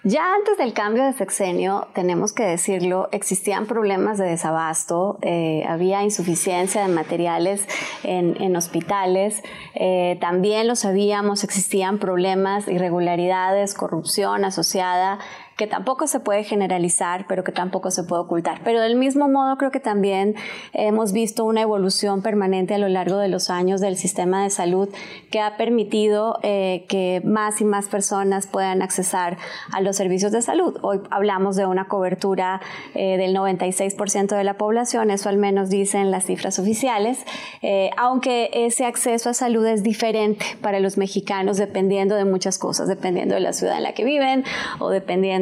Ya 0.03 0.33
antes 0.33 0.57
del 0.57 0.73
cambio 0.73 1.03
de 1.03 1.13
sexenio, 1.13 1.88
tenemos 1.93 2.33
que 2.33 2.41
decirlo, 2.41 3.07
existían 3.11 3.67
problemas 3.67 4.17
de 4.17 4.25
desabasto, 4.25 5.19
eh, 5.21 5.63
había 5.67 6.01
insuficiencia 6.01 6.81
de 6.81 6.88
materiales 6.88 7.67
en, 8.01 8.55
hospitales, 8.55 9.43
eh, 9.75 10.17
también 10.19 10.67
lo 10.67 10.75
sabíamos, 10.75 11.43
existían 11.43 12.00
problemas, 12.00 12.67
irregularidades, 12.67 13.75
corrupción 13.75 14.43
asociada 14.43 14.70
asociada 14.71 15.19
que 15.58 15.67
tampoco 15.67 16.08
se 16.08 16.20
puede 16.20 16.43
generalizar, 16.43 17.25
pero 17.27 17.43
que 17.43 17.51
tampoco 17.51 17.91
se 17.91 18.03
puede 18.03 18.22
ocultar. 18.24 18.62
Pero 18.63 18.79
del 18.79 18.96
mismo 18.96 19.27
modo 19.27 19.58
creo 19.58 19.72
que 19.72 19.79
también 19.79 20.36
hemos 20.74 21.13
visto 21.13 21.46
una 21.46 21.62
evolución 21.62 22.22
permanente 22.22 22.74
a 22.74 22.77
lo 22.77 22.89
largo 22.89 23.17
de 23.17 23.27
los 23.27 23.50
años 23.50 23.81
del 23.81 23.98
sistema 23.98 24.43
de 24.43 24.50
salud 24.50 24.89
que 25.29 25.39
ha 25.39 25.58
permitido 25.58 26.39
eh, 26.43 26.86
que 26.88 27.22
más 27.24 27.62
y 27.62 27.65
más 27.65 27.88
personas 27.88 28.48
puedan 28.48 28.81
accesar 28.81 29.38
a 29.72 29.81
los 29.81 29.96
servicios 29.96 30.31
de 30.31 30.41
salud. 30.41 30.77
Hoy 30.81 31.01
hablamos 31.10 31.55
de 31.55 31.65
una 31.65 31.88
cobertura 31.88 32.62
eh, 32.96 33.17
del 33.17 33.36
96% 33.36 34.36
de 34.36 34.43
la 34.43 34.55
población, 34.55 35.12
eso 35.12 35.29
al 35.29 35.38
menos 35.38 35.70
dicen 35.70 36.12
las 36.12 36.25
cifras 36.25 36.60
oficiales, 36.60 37.25
eh, 37.62 37.91
aunque 37.98 38.50
ese 38.53 38.86
acceso 38.86 39.29
a 39.29 39.34
salud 39.34 39.65
es 39.65 39.84
diferente 39.84 40.46
para 40.62 40.79
los 40.79 40.98
mexicanos 40.98 41.58
dependiendo 41.58 42.15
de 42.15 42.25
muchas 42.25 42.58
cosas, 42.58 42.88
dependiendo 42.88 43.36
de 43.36 43.41
la 43.41 43.53
ciudad 43.53 43.77
en 43.77 43.84
la 43.84 43.93
que 43.93 44.03
viven 44.03 44.43
o 44.79 44.89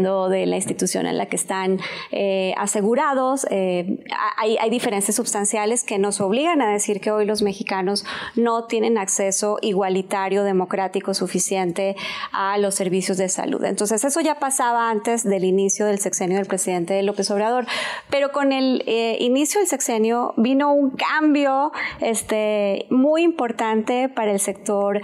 de 0.10 0.46
la 0.46 0.56
institución 0.56 1.06
en 1.06 1.18
la 1.18 1.28
que 1.28 1.36
están 1.36 1.80
eh, 2.12 2.54
asegurados. 2.58 3.46
Eh, 3.50 4.04
hay, 4.38 4.58
hay, 4.58 4.70
diferencias 4.70 5.16
sustanciales 5.16 5.84
que 5.84 6.00
nos 6.00 6.20
obligan 6.22 6.62
a 6.62 6.72
decir 6.72 7.00
que 7.00 7.12
hoy 7.12 7.26
los 7.26 7.42
mexicanos 7.42 8.06
no 8.36 8.66
tienen 8.66 8.98
acceso 8.98 9.60
igualitario, 9.62 10.44
democrático, 10.44 11.14
suficiente 11.14 11.96
a 12.32 12.58
los 12.58 12.76
servicios 12.76 13.18
de 13.18 13.30
salud. 13.30 13.64
Entonces, 13.64 14.04
eso 14.04 14.22
ya 14.22 14.36
pasaba 14.40 14.90
antes 14.90 15.24
del 15.24 15.44
inicio 15.44 15.86
del 15.86 16.00
sexenio 16.00 16.38
del 16.38 16.48
presidente 16.48 17.02
López 17.04 17.30
Obrador, 17.32 17.66
pero 18.10 18.32
con 18.32 18.52
el 18.52 18.84
eh, 18.88 19.18
inicio 19.20 19.60
del 19.60 19.68
sexenio 19.68 20.34
vino 20.38 20.74
un 20.74 20.92
cambio 20.92 21.72
este, 22.00 22.88
muy 22.90 23.24
importante 23.24 24.10
para 24.10 24.32
el 24.32 24.40
sector 24.40 25.02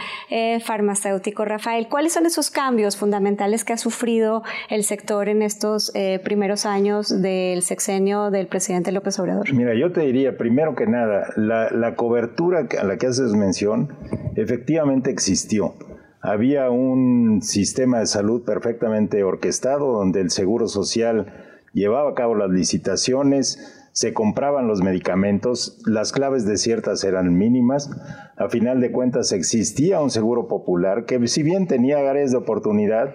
farmacéutico. 0.64 1.46
Rafael, 1.46 1.88
¿cuáles 1.88 2.14
son 2.14 2.26
esos 2.26 2.50
cambios 2.50 2.98
fundamentales 2.98 3.64
que 3.64 3.74
ha 3.74 3.78
sufrido 3.78 4.44
el 4.70 4.84
sector 4.86 5.28
en 5.28 5.42
estos 5.42 5.92
eh, 5.96 6.20
primeros 6.24 6.66
años 6.66 7.22
del 7.22 7.62
sexenio 7.62 8.32
del 8.32 8.48
presidente 8.48 8.92
López 8.92 9.20
Obrador? 9.20 9.54
Mira, 9.54 9.74
yo 9.76 9.92
te 9.92 10.02
diría, 10.02 10.38
primero 10.38 10.76
que 10.76 10.88
nada, 10.88 11.28
la, 11.36 11.96
cobertura 11.96 12.68
a 12.80 12.84
la 12.84 12.98
que 12.98 13.08
haces 13.08 13.34
mención 13.34 13.90
efectivamente 14.36 15.12
existió. 15.12 15.76
Había 16.22 16.70
un 16.70 17.42
sistema 17.42 18.00
de 18.00 18.06
salud 18.06 18.44
perfectamente 18.44 19.24
orquestado 19.24 19.92
donde 19.92 20.22
el 20.22 20.32
Seguro 20.32 20.68
Social 20.68 21.34
llevaba 21.74 22.12
a 22.12 22.16
cabo 22.16 22.36
las 22.36 22.50
licitaciones, 22.50 23.90
se 23.92 24.14
compraban 24.14 24.68
los 24.68 24.82
medicamentos, 24.82 25.82
las 25.86 26.12
claves 26.12 26.46
desiertas 26.46 27.04
eran 27.04 27.38
mínimas, 27.38 27.90
a 28.38 28.50
final 28.50 28.82
de 28.82 28.92
cuentas 28.92 29.32
existía 29.32 30.02
un 30.02 30.10
seguro 30.10 30.48
popular 30.48 31.06
que 31.06 31.28
si 31.28 31.44
bien 31.44 31.68
tenía 31.68 31.98
áreas 32.10 32.32
de 32.32 32.38
oportunidad, 32.38 33.14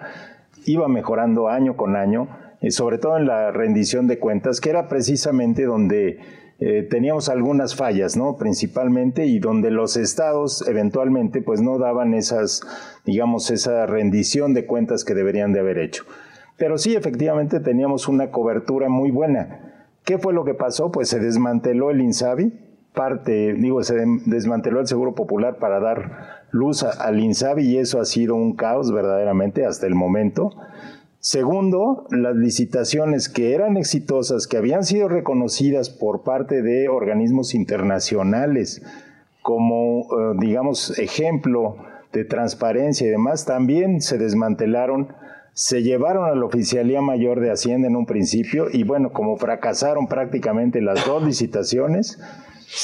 iba 0.65 0.87
mejorando 0.87 1.49
año 1.49 1.75
con 1.75 1.95
año, 1.95 2.27
eh, 2.61 2.71
sobre 2.71 2.97
todo 2.97 3.17
en 3.17 3.27
la 3.27 3.51
rendición 3.51 4.07
de 4.07 4.19
cuentas, 4.19 4.61
que 4.61 4.69
era 4.69 4.87
precisamente 4.87 5.65
donde 5.65 6.19
eh, 6.59 6.83
teníamos 6.83 7.27
algunas 7.27 7.75
fallas, 7.75 8.15
¿no? 8.15 8.37
Principalmente, 8.37 9.25
y 9.25 9.39
donde 9.39 9.71
los 9.71 9.97
estados 9.97 10.63
eventualmente 10.67 11.41
pues 11.41 11.59
no 11.59 11.79
daban 11.79 12.13
esas, 12.13 12.61
digamos, 13.03 13.49
esa 13.49 13.87
rendición 13.87 14.53
de 14.53 14.67
cuentas 14.67 15.03
que 15.03 15.15
deberían 15.15 15.53
de 15.53 15.59
haber 15.59 15.79
hecho. 15.79 16.05
Pero 16.57 16.77
sí, 16.77 16.95
efectivamente, 16.95 17.59
teníamos 17.59 18.07
una 18.07 18.29
cobertura 18.29 18.89
muy 18.89 19.09
buena. 19.09 19.87
¿Qué 20.03 20.19
fue 20.19 20.33
lo 20.33 20.45
que 20.45 20.53
pasó? 20.53 20.91
Pues 20.91 21.09
se 21.09 21.19
desmanteló 21.19 21.89
el 21.89 22.01
INSABI, 22.01 22.53
parte, 22.93 23.53
digo, 23.53 23.81
se 23.81 23.95
desmanteló 24.27 24.81
el 24.81 24.87
Seguro 24.87 25.15
Popular 25.15 25.57
para 25.57 25.79
dar 25.79 26.40
luz 26.51 26.83
al 26.83 27.19
INSABI 27.19 27.63
y 27.63 27.77
eso 27.77 27.99
ha 27.99 28.05
sido 28.05 28.35
un 28.35 28.55
caos 28.55 28.91
verdaderamente 28.91 29.65
hasta 29.65 29.87
el 29.87 29.95
momento. 29.95 30.51
Segundo, 31.19 32.07
las 32.09 32.35
licitaciones 32.35 33.29
que 33.29 33.53
eran 33.53 33.77
exitosas, 33.77 34.47
que 34.47 34.57
habían 34.57 34.83
sido 34.83 35.07
reconocidas 35.07 35.91
por 35.91 36.23
parte 36.23 36.63
de 36.63 36.89
organismos 36.89 37.53
internacionales 37.53 38.81
como, 39.43 40.01
eh, 40.01 40.35
digamos, 40.39 40.97
ejemplo 40.97 41.77
de 42.11 42.25
transparencia 42.25 43.05
y 43.05 43.11
demás, 43.11 43.45
también 43.45 44.01
se 44.01 44.17
desmantelaron, 44.17 45.09
se 45.53 45.83
llevaron 45.83 46.25
a 46.25 46.33
la 46.33 46.45
Oficialía 46.45 47.01
Mayor 47.01 47.39
de 47.39 47.51
Hacienda 47.51 47.87
en 47.87 47.95
un 47.95 48.07
principio 48.07 48.65
y 48.71 48.83
bueno, 48.83 49.11
como 49.11 49.37
fracasaron 49.37 50.07
prácticamente 50.07 50.81
las 50.81 51.05
dos 51.05 51.23
licitaciones, 51.23 52.19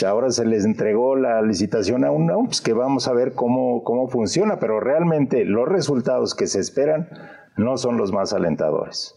Ahora 0.05 0.29
se 0.31 0.45
les 0.45 0.65
entregó 0.65 1.15
la 1.15 1.41
licitación 1.41 2.03
a 2.03 2.11
un 2.11 2.27
pues 2.45 2.61
que 2.61 2.73
vamos 2.73 3.07
a 3.07 3.13
ver 3.13 3.33
cómo, 3.33 3.83
cómo 3.83 4.09
funciona, 4.09 4.59
pero 4.59 4.79
realmente 4.79 5.45
los 5.45 5.67
resultados 5.67 6.35
que 6.35 6.47
se 6.47 6.59
esperan 6.59 7.09
no 7.55 7.77
son 7.77 7.97
los 7.97 8.11
más 8.11 8.33
alentadores. 8.33 9.15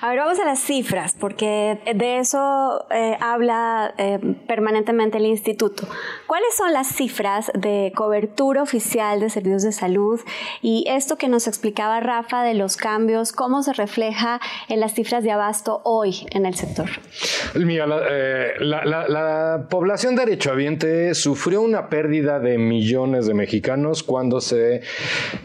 A 0.00 0.10
ver, 0.10 0.18
vamos 0.18 0.38
a 0.38 0.44
las 0.44 0.60
cifras, 0.60 1.16
porque 1.18 1.80
de 1.92 2.18
eso 2.18 2.86
eh, 2.92 3.16
habla 3.20 3.94
eh, 3.98 4.20
permanentemente 4.46 5.18
el 5.18 5.26
instituto. 5.26 5.88
¿Cuáles 6.28 6.54
son 6.56 6.72
las 6.72 6.86
cifras 6.94 7.50
de 7.52 7.92
cobertura 7.96 8.62
oficial 8.62 9.18
de 9.18 9.28
servicios 9.28 9.64
de 9.64 9.72
salud? 9.72 10.20
Y 10.62 10.84
esto 10.86 11.16
que 11.16 11.26
nos 11.26 11.48
explicaba 11.48 11.98
Rafa 11.98 12.44
de 12.44 12.54
los 12.54 12.76
cambios, 12.76 13.32
¿cómo 13.32 13.64
se 13.64 13.72
refleja 13.72 14.40
en 14.68 14.78
las 14.78 14.94
cifras 14.94 15.24
de 15.24 15.32
abasto 15.32 15.80
hoy 15.82 16.28
en 16.30 16.46
el 16.46 16.54
sector? 16.54 16.88
Mira, 17.56 17.88
la, 17.88 18.00
eh, 18.08 18.52
la, 18.60 18.84
la, 18.84 19.08
la 19.08 19.66
población 19.68 20.14
derechohabiente 20.14 21.12
sufrió 21.16 21.60
una 21.60 21.88
pérdida 21.88 22.38
de 22.38 22.56
millones 22.56 23.26
de 23.26 23.34
mexicanos 23.34 24.04
cuando 24.04 24.40
se 24.40 24.82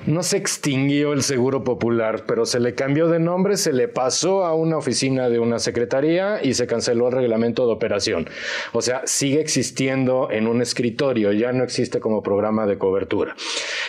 no 0.05 0.21
se 0.21 0.37
extinguió 0.37 1.13
el 1.13 1.23
seguro 1.23 1.63
popular, 1.63 2.25
pero 2.27 2.45
se 2.45 2.59
le 2.59 2.75
cambió 2.75 3.07
de 3.07 3.19
nombre, 3.19 3.57
se 3.57 3.73
le 3.73 3.87
pasó 3.87 4.42
a 4.45 4.53
una 4.53 4.77
oficina 4.77 5.29
de 5.29 5.39
una 5.39 5.59
secretaría 5.59 6.39
y 6.43 6.53
se 6.53 6.67
canceló 6.67 7.07
el 7.07 7.13
reglamento 7.13 7.65
de 7.65 7.73
operación. 7.73 8.29
O 8.71 8.81
sea, 8.81 9.01
sigue 9.05 9.41
existiendo 9.41 10.29
en 10.31 10.47
un 10.47 10.61
escritorio, 10.61 11.31
ya 11.31 11.51
no 11.51 11.63
existe 11.63 11.99
como 11.99 12.23
programa 12.23 12.65
de 12.65 12.77
cobertura. 12.77 13.35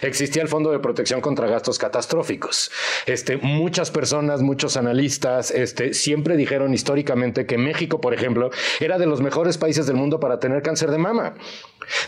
Existía 0.03 0.43
el 0.43 0.49
Fondo 0.49 0.71
de 0.71 0.79
Protección 0.79 1.21
contra 1.21 1.47
Gastos 1.47 1.79
Catastróficos. 1.79 2.71
Este, 3.07 3.37
muchas 3.37 3.91
personas, 3.91 4.43
muchos 4.43 4.77
analistas, 4.77 5.51
este, 5.51 5.95
siempre 5.95 6.37
dijeron 6.37 6.75
históricamente 6.75 7.47
que 7.47 7.59
México, 7.59 8.01
por 8.01 8.15
ejemplo, 8.15 8.51
era 8.81 8.99
de 8.99 9.07
los 9.07 9.21
mejores 9.21 9.59
países 9.59 9.87
del 9.87 9.97
mundo 9.97 10.21
para 10.21 10.39
tener 10.39 10.63
cáncer 10.63 10.91
de 10.91 10.99
mama. 10.99 11.35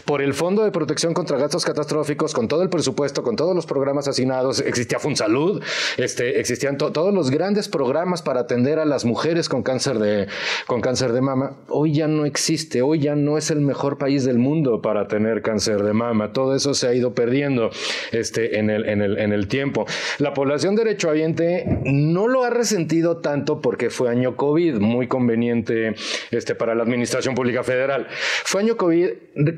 Por 0.04 0.22
el 0.22 0.34
Fondo 0.34 0.64
de 0.64 0.70
Protección 0.70 1.14
contra 1.14 1.38
Gastos 1.38 1.64
Catastróficos, 1.64 2.32
con 2.32 2.48
todo 2.48 2.62
el 2.62 2.68
presupuesto, 2.68 3.22
con 3.22 3.36
todos 3.36 3.54
los 3.54 3.66
programas 3.66 4.08
asignados, 4.08 4.60
existía 4.60 4.98
FunSalud, 4.98 5.62
este, 5.96 6.40
existían 6.40 6.76
todos 6.78 7.12
los 7.12 7.30
grandes 7.30 7.68
programas 7.68 8.22
para 8.22 8.40
atender 8.40 8.78
a 8.78 8.84
las 8.84 9.04
mujeres 9.04 9.48
con 9.48 9.62
cáncer, 9.62 9.98
de, 9.98 10.26
con 10.66 10.80
cáncer 10.80 11.12
de 11.12 11.20
mama. 11.20 11.56
Hoy 11.68 11.92
ya 11.94 12.08
no 12.08 12.24
existe, 12.26 12.82
hoy 12.82 13.00
ya 13.00 13.14
no 13.16 13.38
es 13.38 13.50
el 13.50 13.60
mejor 13.60 13.98
país 13.98 14.24
del 14.24 14.38
mundo 14.38 14.82
para 14.82 15.08
tener 15.08 15.42
cáncer 15.42 15.82
de 15.82 15.92
mama. 15.92 16.32
Todo 16.32 16.54
eso 16.54 16.74
se 16.74 16.88
ha 16.88 16.94
ido 16.94 17.14
perdiendo 17.14 17.70
este, 18.12 18.58
en, 18.58 18.70
el, 18.70 18.88
en, 18.88 19.02
el, 19.02 19.18
en 19.18 19.32
el 19.32 19.48
tiempo. 19.48 19.86
La 20.18 20.34
población 20.34 20.76
derechohabiente 20.76 21.80
no 21.84 22.28
lo 22.28 22.44
ha 22.44 22.50
resentido 22.50 23.18
tanto 23.18 23.60
porque 23.60 23.90
fue 23.90 24.10
año 24.10 24.36
COVID, 24.36 24.76
muy 24.76 25.08
conveniente 25.08 25.94
este, 26.30 26.54
para 26.54 26.74
la 26.74 26.82
Administración 26.82 27.34
Pública 27.34 27.62
Federal. 27.62 28.06
Fue 28.44 28.62
año 28.62 28.76
COVID, 28.76 29.08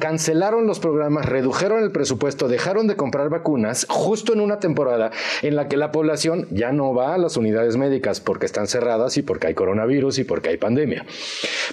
cancelaron 0.09 0.67
los 0.67 0.81
programas, 0.81 1.27
redujeron 1.27 1.83
el 1.83 1.91
presupuesto, 1.91 2.49
dejaron 2.49 2.87
de 2.87 2.97
comprar 2.97 3.29
vacunas 3.29 3.85
justo 3.91 4.33
en 4.33 4.41
una 4.41 4.59
temporada 4.59 5.11
en 5.43 5.55
la 5.55 5.69
que 5.69 5.77
la 5.77 5.93
población 5.93 6.47
ya 6.51 6.73
no 6.73 6.95
va 6.95 7.13
a 7.13 7.19
las 7.19 7.37
unidades 7.37 7.77
médicas 7.77 8.19
porque 8.19 8.47
están 8.47 8.69
cerradas 8.69 9.19
y 9.19 9.23
porque 9.23 9.49
hay 9.49 9.55
coronavirus 9.55 10.21
y 10.21 10.25
porque 10.25 10.49
hay 10.49 10.57
pandemia. 10.57 11.05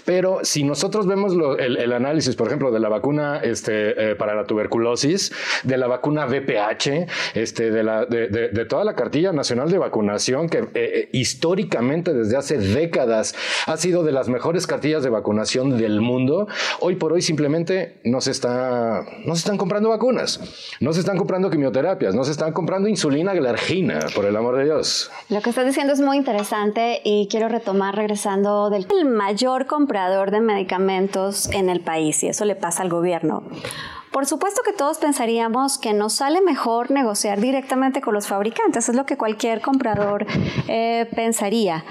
Pero 0.04 0.40
si 0.44 0.66
nosotros 0.66 1.08
vemos 1.08 1.32
el, 1.60 1.94
análisis, 1.94 2.36
por 2.36 2.48
ejemplo, 2.48 2.72
de 2.72 2.82
la 2.82 2.90
vacuna 2.90 3.40
este, 3.42 4.12
eh, 4.12 4.16
para 4.16 4.36
la 4.36 4.44
tuberculosis, 4.44 5.32
de 5.64 5.78
la 5.78 5.88
vacuna 5.88 6.26
VPH, 6.26 7.08
este, 7.36 7.72
de, 7.72 8.66
toda 8.68 8.84
la 8.84 8.96
cartilla 8.96 9.32
nacional 9.32 9.72
de 9.72 9.78
vacunación, 9.78 10.50
que 10.50 10.58
eh, 10.58 10.70
eh, 10.74 11.10
históricamente 11.14 12.14
desde 12.14 12.36
hace 12.36 12.58
décadas 12.58 13.34
ha 13.66 13.78
sido 13.78 14.04
de 14.04 14.12
las 14.12 14.28
mejores 14.28 14.68
cartillas 14.68 15.04
de 15.04 15.10
vacunación 15.10 15.78
del 15.78 16.02
mundo, 16.02 16.50
hoy 16.82 16.96
por 16.96 17.14
hoy 17.14 17.22
simplemente 17.22 18.02
no 18.04 18.20
no 18.26 19.36
se 19.36 19.40
están 19.40 19.58
comprando 19.58 19.90
vacunas, 19.90 20.40
no 20.80 20.94
se 20.94 21.00
están 21.00 21.18
comprando 21.18 21.50
quimioterapias, 21.50 22.16
no 22.16 22.24
se 22.24 22.32
están 22.32 22.54
comprando 22.54 22.88
insulina 22.88 23.34
glargina, 23.34 24.00
por 24.16 24.26
el 24.26 24.36
amor 24.36 24.58
de 24.58 24.66
Dios. 24.66 25.12
Lo 25.30 25.42
que 25.42 25.50
estás 25.50 25.66
diciendo 25.66 25.94
es 25.94 26.02
muy 26.02 26.18
interesante 26.18 27.02
y 27.04 27.28
quiero 27.30 27.50
retomar 27.50 27.96
regresando 27.96 28.70
del 28.70 28.86
el 28.96 29.06
mayor 29.06 29.66
comprador 29.66 30.32
de 30.32 30.42
medicamentos 30.42 31.50
en 31.52 31.70
el 31.70 31.82
país 31.82 32.24
y 32.24 32.28
eso 32.28 32.46
le 32.46 32.56
pasa 32.56 32.84
al 32.84 32.90
gobierno 32.90 33.44
Por 34.12 34.26
supuesto 34.26 34.62
que 34.64 34.72
todos 34.72 34.98
pensaríamos 34.98 35.78
que 35.78 35.94
nos 35.94 36.14
sale 36.14 36.42
mejor 36.42 36.92
negociar 36.92 37.42
directamente 37.42 38.02
con 38.02 38.14
los 38.14 38.28
fabricantes, 38.28 38.88
es 38.88 38.96
lo 38.96 39.06
que 39.06 39.18
cualquier 39.18 39.62
comprador 39.62 40.26
eh, 40.68 41.10
pensaría. 41.16 41.84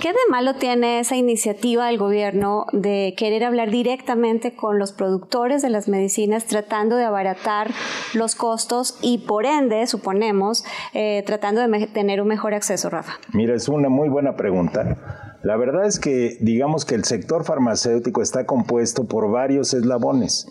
¿Qué 0.00 0.08
de 0.08 0.18
malo 0.30 0.54
tiene 0.54 1.00
esa 1.00 1.16
iniciativa 1.16 1.86
del 1.86 1.98
gobierno 1.98 2.66
de 2.72 3.14
querer 3.16 3.44
hablar 3.44 3.70
directamente 3.70 4.54
con 4.54 4.78
los 4.78 4.92
productores 4.92 5.62
de 5.62 5.70
las 5.70 5.88
medicinas 5.88 6.46
tratando 6.46 6.96
de 6.96 7.04
abaratar 7.04 7.70
los 8.14 8.34
costos 8.34 8.98
y 9.02 9.18
por 9.18 9.46
ende, 9.46 9.86
suponemos, 9.86 10.64
eh, 10.94 11.22
tratando 11.26 11.60
de 11.60 11.86
tener 11.88 12.20
un 12.20 12.28
mejor 12.28 12.54
acceso, 12.54 12.90
Rafa? 12.90 13.12
Mira, 13.32 13.54
es 13.54 13.68
una 13.68 13.88
muy 13.88 14.08
buena 14.08 14.36
pregunta. 14.36 15.36
La 15.42 15.56
verdad 15.56 15.86
es 15.86 15.98
que 15.98 16.36
digamos 16.40 16.84
que 16.84 16.94
el 16.94 17.04
sector 17.04 17.44
farmacéutico 17.44 18.22
está 18.22 18.46
compuesto 18.46 19.04
por 19.04 19.30
varios 19.30 19.74
eslabones 19.74 20.46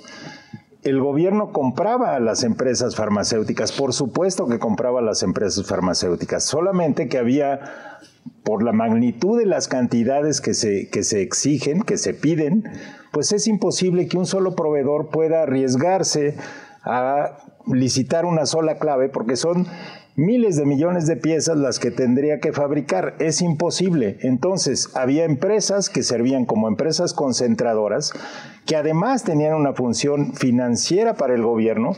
el 0.84 1.02
gobierno 1.02 1.52
compraba 1.52 2.16
a 2.16 2.20
las 2.20 2.44
empresas 2.44 2.96
farmacéuticas, 2.96 3.74
por 3.74 3.94
supuesto 3.94 4.48
que 4.48 4.60
compraba 4.60 5.00
a 5.00 5.04
las 5.04 5.24
empresas 5.24 5.68
farmacéuticas, 5.68 6.44
solamente 6.46 7.10
que 7.10 7.18
había 7.18 7.60
por 8.44 8.64
la 8.64 8.72
magnitud 8.72 9.38
de 9.38 9.46
las 9.46 9.68
cantidades 9.68 10.42
que 10.42 10.54
se, 10.54 10.90
que 10.90 11.04
se 11.04 11.22
exigen, 11.22 11.84
que 11.84 11.98
se 11.98 12.14
piden, 12.14 12.64
pues 13.12 13.32
es 13.32 13.48
imposible 13.48 14.08
que 14.08 14.18
un 14.18 14.26
solo 14.26 14.56
proveedor 14.56 15.10
pueda 15.10 15.44
arriesgarse 15.44 16.36
a 16.84 17.38
licitar 17.68 18.26
una 18.26 18.46
sola 18.46 18.78
clave 18.78 19.10
porque 19.10 19.36
son 19.36 19.68
miles 20.16 20.58
de 20.58 20.66
millones 20.66 21.08
de 21.08 21.16
piezas 21.16 21.58
las 21.58 21.80
que 21.80 21.92
tendría 21.92 22.40
que 22.40 22.52
fabricar. 22.52 23.16
Es 23.20 23.42
imposible. 23.42 24.18
Entonces, 24.22 24.90
había 24.96 25.24
empresas 25.24 25.90
que 25.90 26.04
servían 26.04 26.46
como 26.46 26.68
empresas 26.68 27.14
concentradoras, 27.14 28.14
que 28.66 28.76
además 28.76 29.24
tenían 29.24 29.56
una 29.56 29.74
función 29.74 30.34
financiera 30.34 31.16
para 31.16 31.34
el 31.34 31.42
gobierno 31.42 31.96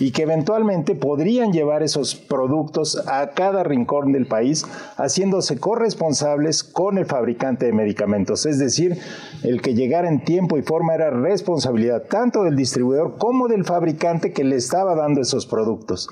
y 0.00 0.12
que 0.12 0.22
eventualmente 0.22 0.94
podrían 0.94 1.52
llevar 1.52 1.82
esos 1.82 2.14
productos 2.14 3.02
a 3.08 3.30
cada 3.30 3.62
rincón 3.62 4.12
del 4.12 4.26
país, 4.26 4.64
haciéndose 4.96 5.58
corresponsables 5.58 6.64
con 6.64 6.96
el 6.96 7.06
fabricante 7.06 7.66
de 7.66 7.72
medicamentos. 7.72 8.46
Es 8.46 8.58
decir, 8.58 8.96
el 9.42 9.60
que 9.60 9.74
llegara 9.74 10.08
en 10.08 10.24
tiempo 10.24 10.56
y 10.56 10.62
forma 10.62 10.94
era 10.94 11.10
responsabilidad 11.10 12.04
tanto 12.04 12.44
del 12.44 12.56
distribuidor 12.56 13.18
como 13.18 13.48
del 13.48 13.64
fabricante 13.64 14.32
que 14.32 14.44
le 14.44 14.56
estaba 14.56 14.94
dando 14.94 15.20
esos 15.20 15.46
productos. 15.46 16.08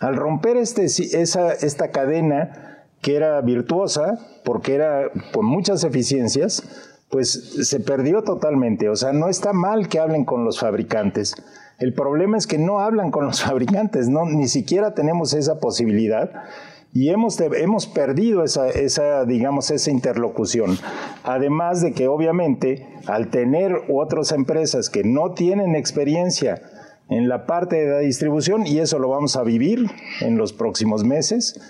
Al 0.00 0.16
romper 0.16 0.56
este, 0.56 0.84
esta 0.84 1.90
cadena 1.90 2.84
que 3.00 3.16
era 3.16 3.40
virtuosa, 3.42 4.18
porque 4.44 4.74
era 4.74 5.10
con 5.32 5.44
muchas 5.44 5.84
eficiencias, 5.84 6.62
pues 7.10 7.30
se 7.68 7.80
perdió 7.80 8.22
totalmente. 8.22 8.88
O 8.88 8.96
sea, 8.96 9.12
no 9.12 9.28
está 9.28 9.52
mal 9.52 9.88
que 9.88 10.00
hablen 10.00 10.24
con 10.24 10.44
los 10.44 10.58
fabricantes. 10.58 11.34
El 11.78 11.92
problema 11.92 12.36
es 12.36 12.46
que 12.46 12.58
no 12.58 12.80
hablan 12.80 13.10
con 13.10 13.26
los 13.26 13.42
fabricantes, 13.44 14.08
no, 14.08 14.24
ni 14.24 14.48
siquiera 14.48 14.94
tenemos 14.94 15.34
esa 15.34 15.60
posibilidad 15.60 16.30
y 16.94 17.08
hemos, 17.10 17.40
hemos 17.40 17.88
perdido 17.88 18.44
esa, 18.44 19.24
digamos, 19.24 19.70
esa 19.72 19.90
interlocución. 19.90 20.78
Además 21.24 21.82
de 21.82 21.92
que 21.92 22.06
obviamente 22.06 22.86
al 23.06 23.30
tener 23.30 23.82
otras 23.88 24.30
empresas 24.30 24.90
que 24.90 25.02
no 25.02 25.32
tienen 25.32 25.74
experiencia 25.74 26.62
en 27.08 27.28
la 27.28 27.46
parte 27.46 27.76
de 27.76 27.92
la 27.92 27.98
distribución 27.98 28.66
y 28.66 28.78
eso 28.78 28.98
lo 28.98 29.08
vamos 29.08 29.36
a 29.36 29.42
vivir 29.42 29.90
en 30.20 30.36
los 30.36 30.52
próximos 30.52 31.04
meses. 31.04 31.60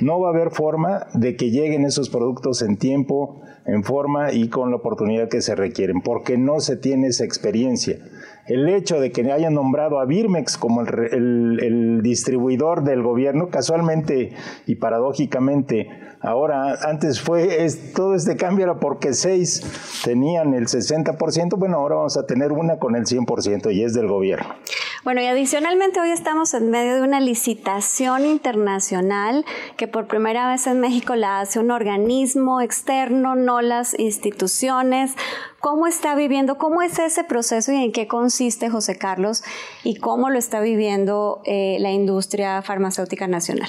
No 0.00 0.20
va 0.20 0.28
a 0.28 0.32
haber 0.32 0.50
forma 0.50 1.08
de 1.14 1.36
que 1.36 1.50
lleguen 1.50 1.84
esos 1.84 2.08
productos 2.08 2.62
en 2.62 2.76
tiempo, 2.76 3.40
en 3.66 3.82
forma 3.82 4.32
y 4.32 4.48
con 4.48 4.70
la 4.70 4.76
oportunidad 4.76 5.28
que 5.28 5.42
se 5.42 5.56
requieren, 5.56 6.02
porque 6.02 6.38
no 6.38 6.60
se 6.60 6.76
tiene 6.76 7.08
esa 7.08 7.24
experiencia. 7.24 7.98
El 8.48 8.68
hecho 8.68 9.00
de 9.00 9.12
que 9.12 9.30
hayan 9.30 9.54
nombrado 9.54 10.00
a 10.00 10.04
Birmex 10.04 10.56
como 10.56 10.80
el, 10.82 11.58
el 11.62 12.02
distribuidor 12.02 12.82
del 12.82 13.02
gobierno, 13.02 13.48
casualmente 13.50 14.32
y 14.66 14.76
paradójicamente, 14.76 15.88
Ahora, 16.20 16.74
antes 16.82 17.20
fue, 17.20 17.64
todo 17.94 18.16
este 18.16 18.36
cambio 18.36 18.64
era 18.64 18.80
porque 18.80 19.14
seis 19.14 19.62
tenían 20.04 20.52
el 20.52 20.66
60%, 20.66 21.56
bueno, 21.56 21.76
ahora 21.76 21.96
vamos 21.96 22.16
a 22.16 22.26
tener 22.26 22.50
una 22.50 22.78
con 22.78 22.96
el 22.96 23.04
100% 23.04 23.72
y 23.72 23.84
es 23.84 23.94
del 23.94 24.08
gobierno. 24.08 24.56
Bueno, 25.04 25.20
y 25.20 25.26
adicionalmente 25.26 26.00
hoy 26.00 26.10
estamos 26.10 26.54
en 26.54 26.70
medio 26.70 26.96
de 26.96 27.02
una 27.02 27.20
licitación 27.20 28.26
internacional 28.26 29.44
que 29.76 29.86
por 29.86 30.08
primera 30.08 30.50
vez 30.50 30.66
en 30.66 30.80
México 30.80 31.14
la 31.14 31.38
hace 31.40 31.60
un 31.60 31.70
organismo 31.70 32.60
externo, 32.60 33.36
no 33.36 33.62
las 33.62 33.96
instituciones. 33.96 35.14
¿Cómo 35.60 35.88
está 35.88 36.14
viviendo? 36.14 36.56
¿Cómo 36.56 36.82
es 36.82 37.00
ese 37.00 37.24
proceso 37.24 37.72
y 37.72 37.82
en 37.82 37.90
qué 37.90 38.06
consiste, 38.06 38.70
José 38.70 38.96
Carlos? 38.96 39.42
¿Y 39.82 39.96
cómo 39.96 40.30
lo 40.30 40.38
está 40.38 40.60
viviendo 40.60 41.42
eh, 41.44 41.78
la 41.80 41.90
industria 41.90 42.62
farmacéutica 42.62 43.26
nacional? 43.26 43.68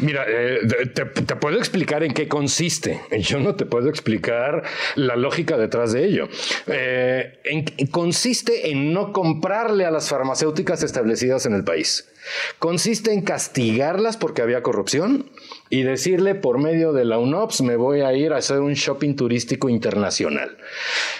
Mira, 0.00 0.26
eh, 0.28 0.58
te, 0.94 1.36
puedo 1.36 1.56
explicar 1.56 2.02
en 2.02 2.12
qué 2.12 2.28
consiste. 2.28 3.00
Yo 3.20 3.40
no 3.40 3.54
te 3.54 3.64
puedo 3.64 3.88
explicar 3.88 4.64
la 4.96 5.16
lógica 5.16 5.56
detrás 5.56 5.92
de 5.92 6.04
ello. 6.04 6.28
Eh, 6.66 7.40
consiste 7.90 8.70
en 8.70 8.92
no 8.92 9.14
comprarle 9.14 9.86
a 9.86 9.90
las 9.90 10.10
farmacéuticas 10.10 10.82
establecidas 10.82 11.46
en 11.46 11.54
el 11.54 11.64
país. 11.64 12.06
Consiste 12.58 13.14
en 13.14 13.22
castigarlas 13.22 14.18
porque 14.18 14.42
había 14.42 14.62
corrupción 14.62 15.30
y 15.70 15.84
decirle 15.84 16.34
por 16.34 16.58
medio 16.58 16.92
de 16.92 17.04
la 17.04 17.18
UNOPS 17.18 17.62
me 17.62 17.76
voy 17.76 18.00
a 18.00 18.12
ir 18.12 18.32
a 18.32 18.38
hacer 18.38 18.60
un 18.60 18.74
shopping 18.74 19.14
turístico 19.14 19.68
internacional. 19.68 20.58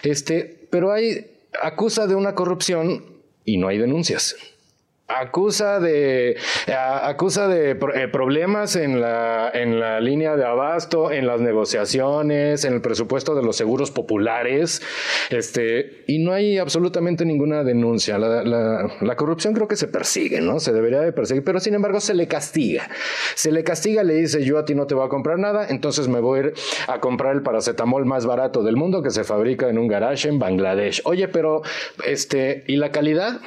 Este, 0.03 0.67
pero 0.71 0.93
hay 0.93 1.27
acusa 1.63 2.07
de 2.07 2.17
una 2.17 2.35
corrupción 2.35 3.05
y 3.45 3.57
no 3.57 3.69
hay 3.69 3.79
denuncias 3.79 4.37
acusa 5.19 5.81
de, 5.81 6.37
acusa 7.03 7.49
de 7.49 7.73
eh, 7.73 8.09
problemas 8.09 8.77
en 8.77 9.01
la, 9.01 9.51
en 9.53 9.81
la 9.81 10.01
línea 10.01 10.37
de 10.37 10.45
abasto, 10.45 11.11
en 11.11 11.27
las 11.27 11.41
negociaciones, 11.41 12.65
en 12.65 12.75
el 12.75 12.81
presupuesto 12.81 13.35
de 13.35 13.43
los 13.43 13.57
seguros 13.57 13.91
populares, 13.91 14.83
este, 15.31 16.05
y 16.07 16.19
no 16.19 16.33
hay 16.33 16.59
absolutamente 16.59 17.25
ninguna 17.25 17.65
denuncia. 17.65 18.19
La, 18.19 18.43
la, 18.45 19.17
corrupción 19.17 19.53
creo 19.53 19.69
que 19.69 19.77
se 19.77 19.89
persigue, 19.89 20.41
¿no? 20.41 20.61
Se 20.61 20.73
debería 20.73 21.01
de 21.01 21.13
perseguir, 21.13 21.45
pero 21.45 21.61
sin 21.61 21.75
embargo 21.75 22.01
se 22.01 22.15
le 22.15 22.27
castiga. 22.27 22.89
Se 23.35 23.53
le 23.53 23.65
castiga, 23.65 24.03
le 24.03 24.15
dice 24.15 24.45
yo 24.45 24.59
a 24.59 24.65
ti 24.65 24.75
no 24.75 24.87
te 24.87 24.95
voy 24.95 25.05
a 25.05 25.09
comprar 25.09 25.39
nada, 25.39 25.67
entonces 25.69 26.09
me 26.09 26.21
voy 26.21 26.39
a 26.39 26.43
ir 26.43 26.55
a 26.87 27.01
comprar 27.01 27.35
el 27.35 27.43
paracetamol 27.43 28.07
más 28.07 28.25
barato 28.27 28.63
del 28.63 28.77
mundo 28.77 29.03
que 29.03 29.11
se 29.11 29.25
fabrica 29.25 29.69
en 29.69 29.79
un 29.79 29.89
garage 29.89 30.29
en 30.29 30.39
Bangladesh. 30.39 31.03
Oye, 31.05 31.29
pero 31.29 31.63
este, 32.05 32.65
¿y 32.67 32.77
la 32.77 32.93
calidad? 32.93 33.41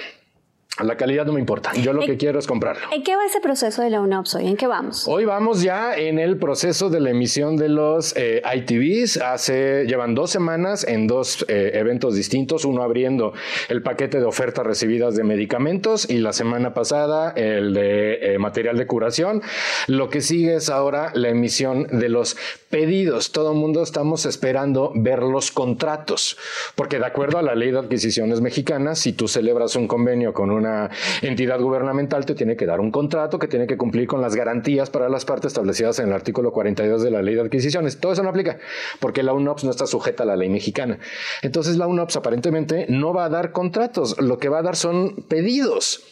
La 0.81 0.97
calidad 0.97 1.27
no 1.27 1.33
me 1.33 1.39
importa. 1.39 1.71
Yo 1.75 1.93
lo 1.93 2.01
que 2.01 2.17
quiero 2.17 2.39
es 2.39 2.47
comprarlo. 2.47 2.81
¿En 2.91 3.03
qué 3.03 3.15
va 3.15 3.23
ese 3.27 3.39
proceso 3.39 3.83
de 3.83 3.91
la 3.91 4.01
UNOPS 4.01 4.35
hoy? 4.35 4.47
¿En 4.47 4.57
qué 4.57 4.65
vamos? 4.65 5.07
Hoy 5.07 5.23
vamos 5.23 5.61
ya 5.61 5.95
en 5.95 6.17
el 6.17 6.37
proceso 6.37 6.89
de 6.89 6.99
la 6.99 7.11
emisión 7.11 7.57
de 7.57 7.69
los 7.69 8.15
eh, 8.17 8.41
ITVs. 8.43 9.17
Hace, 9.17 9.85
llevan 9.85 10.15
dos 10.15 10.31
semanas 10.31 10.83
en 10.83 11.05
dos 11.05 11.45
eh, 11.47 11.73
eventos 11.75 12.15
distintos. 12.15 12.65
Uno 12.65 12.81
abriendo 12.81 13.33
el 13.69 13.83
paquete 13.83 14.17
de 14.17 14.25
ofertas 14.25 14.65
recibidas 14.65 15.15
de 15.15 15.23
medicamentos 15.23 16.09
y 16.09 16.17
la 16.17 16.33
semana 16.33 16.73
pasada 16.73 17.33
el 17.35 17.75
de 17.75 18.33
eh, 18.33 18.39
material 18.39 18.75
de 18.75 18.87
curación. 18.87 19.43
Lo 19.85 20.09
que 20.09 20.21
sigue 20.21 20.55
es 20.55 20.71
ahora 20.71 21.11
la 21.13 21.29
emisión 21.29 21.85
de 21.91 22.09
los 22.09 22.35
pedidos. 22.71 23.31
Todo 23.31 23.51
el 23.51 23.59
mundo 23.59 23.83
estamos 23.83 24.25
esperando 24.25 24.91
ver 24.95 25.21
los 25.21 25.51
contratos. 25.51 26.35
Porque 26.73 26.97
de 26.97 27.05
acuerdo 27.05 27.37
a 27.37 27.43
la 27.43 27.53
ley 27.53 27.69
de 27.69 27.77
adquisiciones 27.77 28.41
mexicanas, 28.41 28.97
si 28.97 29.13
tú 29.13 29.27
celebras 29.27 29.75
un 29.75 29.87
convenio 29.87 30.33
con 30.33 30.49
un 30.49 30.62
una 30.63 30.89
entidad 31.21 31.59
gubernamental 31.59 32.25
te 32.25 32.35
tiene 32.35 32.55
que 32.55 32.65
dar 32.65 32.79
un 32.79 32.91
contrato 32.91 33.37
que 33.37 33.47
tiene 33.47 33.67
que 33.67 33.77
cumplir 33.77 34.07
con 34.07 34.21
las 34.21 34.35
garantías 34.35 34.89
para 34.89 35.09
las 35.09 35.25
partes 35.25 35.47
establecidas 35.47 35.99
en 35.99 36.07
el 36.07 36.13
artículo 36.13 36.51
42 36.51 37.03
de 37.03 37.11
la 37.11 37.21
ley 37.21 37.35
de 37.35 37.41
adquisiciones. 37.41 37.99
Todo 37.99 38.13
eso 38.13 38.23
no 38.23 38.29
aplica 38.29 38.57
porque 38.99 39.23
la 39.23 39.33
UNOPS 39.33 39.65
no 39.65 39.71
está 39.71 39.85
sujeta 39.87 40.23
a 40.23 40.25
la 40.25 40.35
ley 40.35 40.49
mexicana. 40.49 40.99
Entonces 41.41 41.77
la 41.77 41.87
UNOPS 41.87 42.15
aparentemente 42.15 42.85
no 42.89 43.13
va 43.13 43.25
a 43.25 43.29
dar 43.29 43.51
contratos, 43.51 44.19
lo 44.19 44.37
que 44.37 44.49
va 44.49 44.59
a 44.59 44.63
dar 44.63 44.75
son 44.75 45.25
pedidos. 45.27 46.03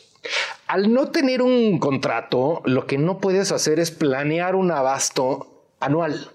Al 0.67 0.93
no 0.93 1.09
tener 1.09 1.41
un 1.41 1.79
contrato, 1.79 2.61
lo 2.65 2.85
que 2.85 2.97
no 2.97 3.19
puedes 3.19 3.51
hacer 3.51 3.79
es 3.79 3.91
planear 3.91 4.55
un 4.55 4.71
abasto 4.71 5.65
anual. 5.79 6.31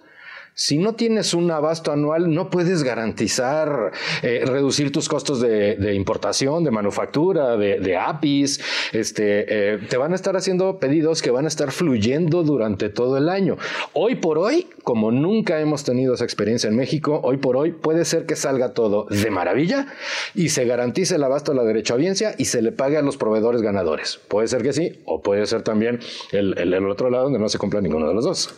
Si 0.58 0.78
no 0.78 0.94
tienes 0.94 1.34
un 1.34 1.50
abasto 1.50 1.92
anual, 1.92 2.32
no 2.32 2.48
puedes 2.48 2.82
garantizar 2.82 3.92
eh, 4.22 4.42
reducir 4.46 4.90
tus 4.90 5.06
costos 5.06 5.42
de, 5.42 5.92
importación, 5.94 6.64
de 6.64 6.70
manufactura, 6.70 7.58
de, 7.58 7.96
APIs. 7.98 8.60
Este, 8.92 9.74
eh, 9.74 9.78
te 9.90 9.98
van 9.98 10.12
a 10.12 10.14
estar 10.14 10.34
haciendo 10.34 10.78
pedidos 10.78 11.20
que 11.20 11.30
van 11.30 11.44
a 11.44 11.48
estar 11.48 11.72
fluyendo 11.72 12.42
durante 12.42 12.88
todo 12.88 13.18
el 13.18 13.28
año. 13.28 13.58
Hoy 13.92 14.14
por 14.14 14.38
hoy, 14.38 14.66
como 14.82 15.10
nunca 15.10 15.60
hemos 15.60 15.84
tenido 15.84 16.14
esa 16.14 16.24
experiencia 16.24 16.70
en 16.70 16.76
México, 16.76 17.20
hoy 17.22 17.36
por 17.36 17.58
hoy 17.58 17.72
puede 17.72 18.06
ser 18.06 18.24
que 18.24 18.34
salga 18.34 18.72
todo 18.72 19.04
de 19.10 19.30
maravilla 19.30 19.88
y 20.34 20.48
se 20.48 20.64
garantice 20.64 21.16
el 21.16 21.24
abasto 21.24 21.52
a 21.52 21.54
la 21.54 21.64
derecha 21.64 21.92
audiencia 21.92 22.34
y 22.38 22.46
se 22.46 22.62
le 22.62 22.72
pague 22.72 22.96
a 22.96 23.02
los 23.02 23.18
proveedores 23.18 23.60
ganadores. 23.60 24.20
Puede 24.26 24.48
ser 24.48 24.62
que 24.62 24.72
sí, 24.72 25.02
o 25.04 25.20
puede 25.20 25.44
ser 25.44 25.60
también 25.60 26.00
el, 26.32 26.56
el 26.56 26.88
otro 26.88 27.10
lado 27.10 27.24
donde 27.24 27.40
no 27.40 27.50
se 27.50 27.58
cumpla 27.58 27.82
ninguno 27.82 28.08
de 28.08 28.14
los 28.14 28.24
dos. 28.24 28.54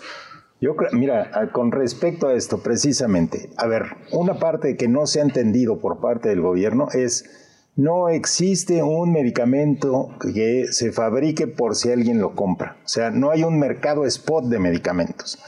Yo 0.61 0.75
creo, 0.75 0.91
mira, 0.93 1.31
con 1.53 1.71
respecto 1.71 2.29
a 2.29 2.35
esto, 2.35 2.63
precisamente, 2.63 3.51
a 3.57 3.67
ver, 3.67 3.97
una 4.13 4.39
parte 4.39 4.77
que 4.77 4.89
no 4.89 5.07
se 5.07 5.21
ha 5.21 5.23
entendido 5.23 5.79
por 5.79 6.01
parte 6.01 6.29
del 6.29 6.41
gobierno 6.41 6.89
es 6.93 7.49
no 7.79 8.09
existe 8.09 8.83
un 8.83 9.13
medicamento 9.13 10.09
que 10.21 10.67
se 10.73 10.91
fabrique 10.91 11.47
por 11.47 11.77
si 11.77 11.93
alguien 11.93 12.19
lo 12.19 12.35
compra. 12.35 12.77
O 12.85 12.89
sea, 12.89 13.13
no 13.13 13.31
hay 13.31 13.45
un 13.45 13.57
mercado 13.61 14.05
spot 14.05 14.47
de 14.47 14.59
medicamentos. 14.59 15.39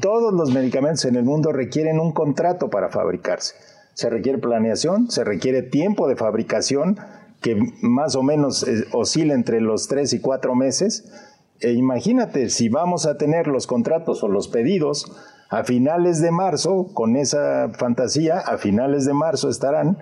Todos 0.00 0.32
los 0.32 0.50
medicamentos 0.54 1.04
en 1.04 1.16
el 1.16 1.24
mundo 1.24 1.52
requieren 1.52 2.00
un 2.00 2.12
contrato 2.12 2.70
para 2.70 2.88
fabricarse. 2.88 3.54
Se 3.92 4.08
requiere 4.08 4.38
planeación, 4.38 5.10
se 5.10 5.24
requiere 5.24 5.60
tiempo 5.60 6.08
de 6.08 6.16
fabricación 6.16 6.98
que 7.42 7.54
más 7.82 8.16
o 8.16 8.22
menos 8.22 8.66
eh, 8.66 8.86
oscila 8.92 9.34
entre 9.34 9.60
los 9.60 9.86
tres 9.86 10.14
y 10.14 10.20
cuatro 10.20 10.54
meses. 10.54 11.04
E 11.60 11.72
imagínate, 11.72 12.50
si 12.50 12.68
vamos 12.68 13.06
a 13.06 13.16
tener 13.16 13.46
los 13.46 13.66
contratos 13.66 14.22
o 14.22 14.28
los 14.28 14.48
pedidos 14.48 15.10
a 15.50 15.64
finales 15.64 16.20
de 16.20 16.30
marzo, 16.30 16.88
con 16.94 17.16
esa 17.16 17.70
fantasía, 17.78 18.38
a 18.38 18.58
finales 18.58 19.04
de 19.04 19.14
marzo 19.14 19.48
estarán, 19.48 19.98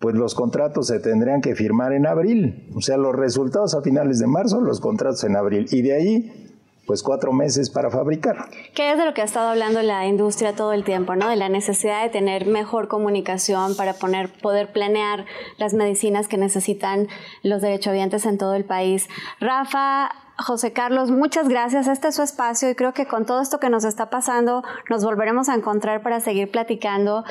pues 0.00 0.16
los 0.16 0.34
contratos 0.34 0.88
se 0.88 0.98
tendrían 0.98 1.40
que 1.40 1.54
firmar 1.54 1.92
en 1.92 2.06
abril. 2.06 2.68
O 2.74 2.80
sea, 2.80 2.96
los 2.96 3.14
resultados 3.14 3.74
a 3.74 3.82
finales 3.82 4.18
de 4.18 4.26
marzo, 4.26 4.60
los 4.60 4.80
contratos 4.80 5.22
en 5.22 5.36
abril. 5.36 5.66
Y 5.70 5.82
de 5.82 5.94
ahí, 5.94 6.52
pues 6.86 7.04
cuatro 7.04 7.32
meses 7.32 7.70
para 7.70 7.90
fabricar. 7.90 8.48
¿Qué 8.74 8.90
es 8.90 8.98
de 8.98 9.04
lo 9.04 9.14
que 9.14 9.22
ha 9.22 9.24
estado 9.24 9.50
hablando 9.50 9.80
la 9.82 10.06
industria 10.06 10.54
todo 10.54 10.72
el 10.72 10.82
tiempo, 10.82 11.14
¿no? 11.14 11.28
De 11.28 11.36
la 11.36 11.48
necesidad 11.48 12.02
de 12.02 12.08
tener 12.08 12.46
mejor 12.46 12.88
comunicación 12.88 13.76
para 13.76 13.94
poner, 13.94 14.28
poder 14.40 14.72
planear 14.72 15.24
las 15.58 15.74
medicinas 15.74 16.26
que 16.26 16.36
necesitan 16.36 17.06
los 17.44 17.62
derechohabientes 17.62 18.26
en 18.26 18.38
todo 18.38 18.54
el 18.54 18.64
país. 18.64 19.08
Rafa, 19.38 20.10
José 20.42 20.72
Carlos, 20.72 21.10
muchas 21.10 21.48
gracias. 21.48 21.86
Este 21.86 22.08
es 22.08 22.16
su 22.16 22.22
espacio 22.22 22.68
y 22.70 22.74
creo 22.74 22.92
que 22.92 23.06
con 23.06 23.24
todo 23.24 23.40
esto 23.40 23.60
que 23.60 23.70
nos 23.70 23.84
está 23.84 24.10
pasando 24.10 24.62
nos 24.90 25.04
volveremos 25.04 25.48
a 25.48 25.54
encontrar 25.54 26.02
para 26.02 26.20
seguir 26.20 26.50
platicando. 26.50 27.24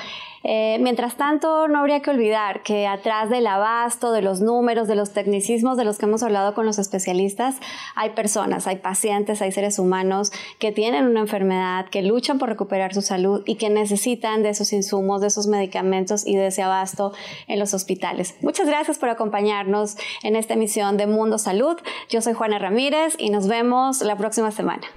Eh, 0.44 0.78
mientras 0.82 1.16
tanto, 1.16 1.68
no 1.68 1.80
habría 1.80 2.02
que 2.02 2.10
olvidar 2.10 2.64
que 2.64 2.88
atrás 2.88 3.30
del 3.30 3.48
abasto, 3.48 4.12
de 4.12 4.22
los 4.22 4.42
números, 4.42 4.88
de 4.88 4.96
los 4.96 5.12
tecnicismos 5.12 5.78
de 5.78 5.86
los 5.86 5.98
que 5.98 6.06
hemos 6.06 6.24
hablado 6.24 6.54
con 6.54 6.66
los 6.66 6.80
especialistas, 6.80 7.58
hay 7.96 8.12
personas, 8.12 8.68
hay 8.68 8.78
pacientes, 8.78 9.42
hay 9.42 9.52
seres 9.52 9.80
humanos 9.80 10.32
que 10.60 10.72
tienen 10.72 11.06
una 11.06 11.22
enfermedad, 11.22 11.86
que 11.90 12.02
luchan 12.02 12.40
por 12.40 12.50
recuperar 12.50 12.94
su 12.94 13.02
salud 13.02 13.44
y 13.46 13.56
que 13.56 13.70
necesitan 13.70 14.44
de 14.44 14.50
esos 14.50 14.74
insumos, 14.74 15.22
de 15.22 15.28
esos 15.28 15.48
medicamentos 15.48 16.26
y 16.26 16.36
de 16.36 16.48
ese 16.48 16.64
abasto 16.64 17.14
en 17.48 17.60
los 17.60 17.74
hospitales. 17.74 18.36
Muchas 18.42 18.68
gracias 18.68 18.98
por 18.98 19.10
acompañarnos 19.10 19.96
en 20.24 20.36
esta 20.36 20.56
emisión 20.56 20.98
de 20.98 21.08
Mundo 21.08 21.38
Salud. 21.38 21.78
Yo 22.10 22.22
soy 22.22 22.34
Juana 22.34 22.60
Ramírez 22.60 23.16
y 23.18 23.30
nos 23.30 23.48
vemos 23.48 24.02
la 24.02 24.16
próxima 24.16 24.52
semana. 24.52 24.88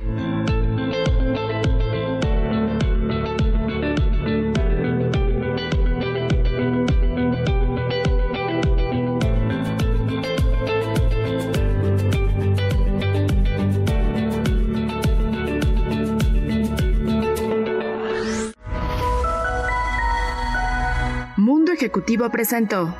Ejecutivo 21.84 22.30
presentó 22.30 22.96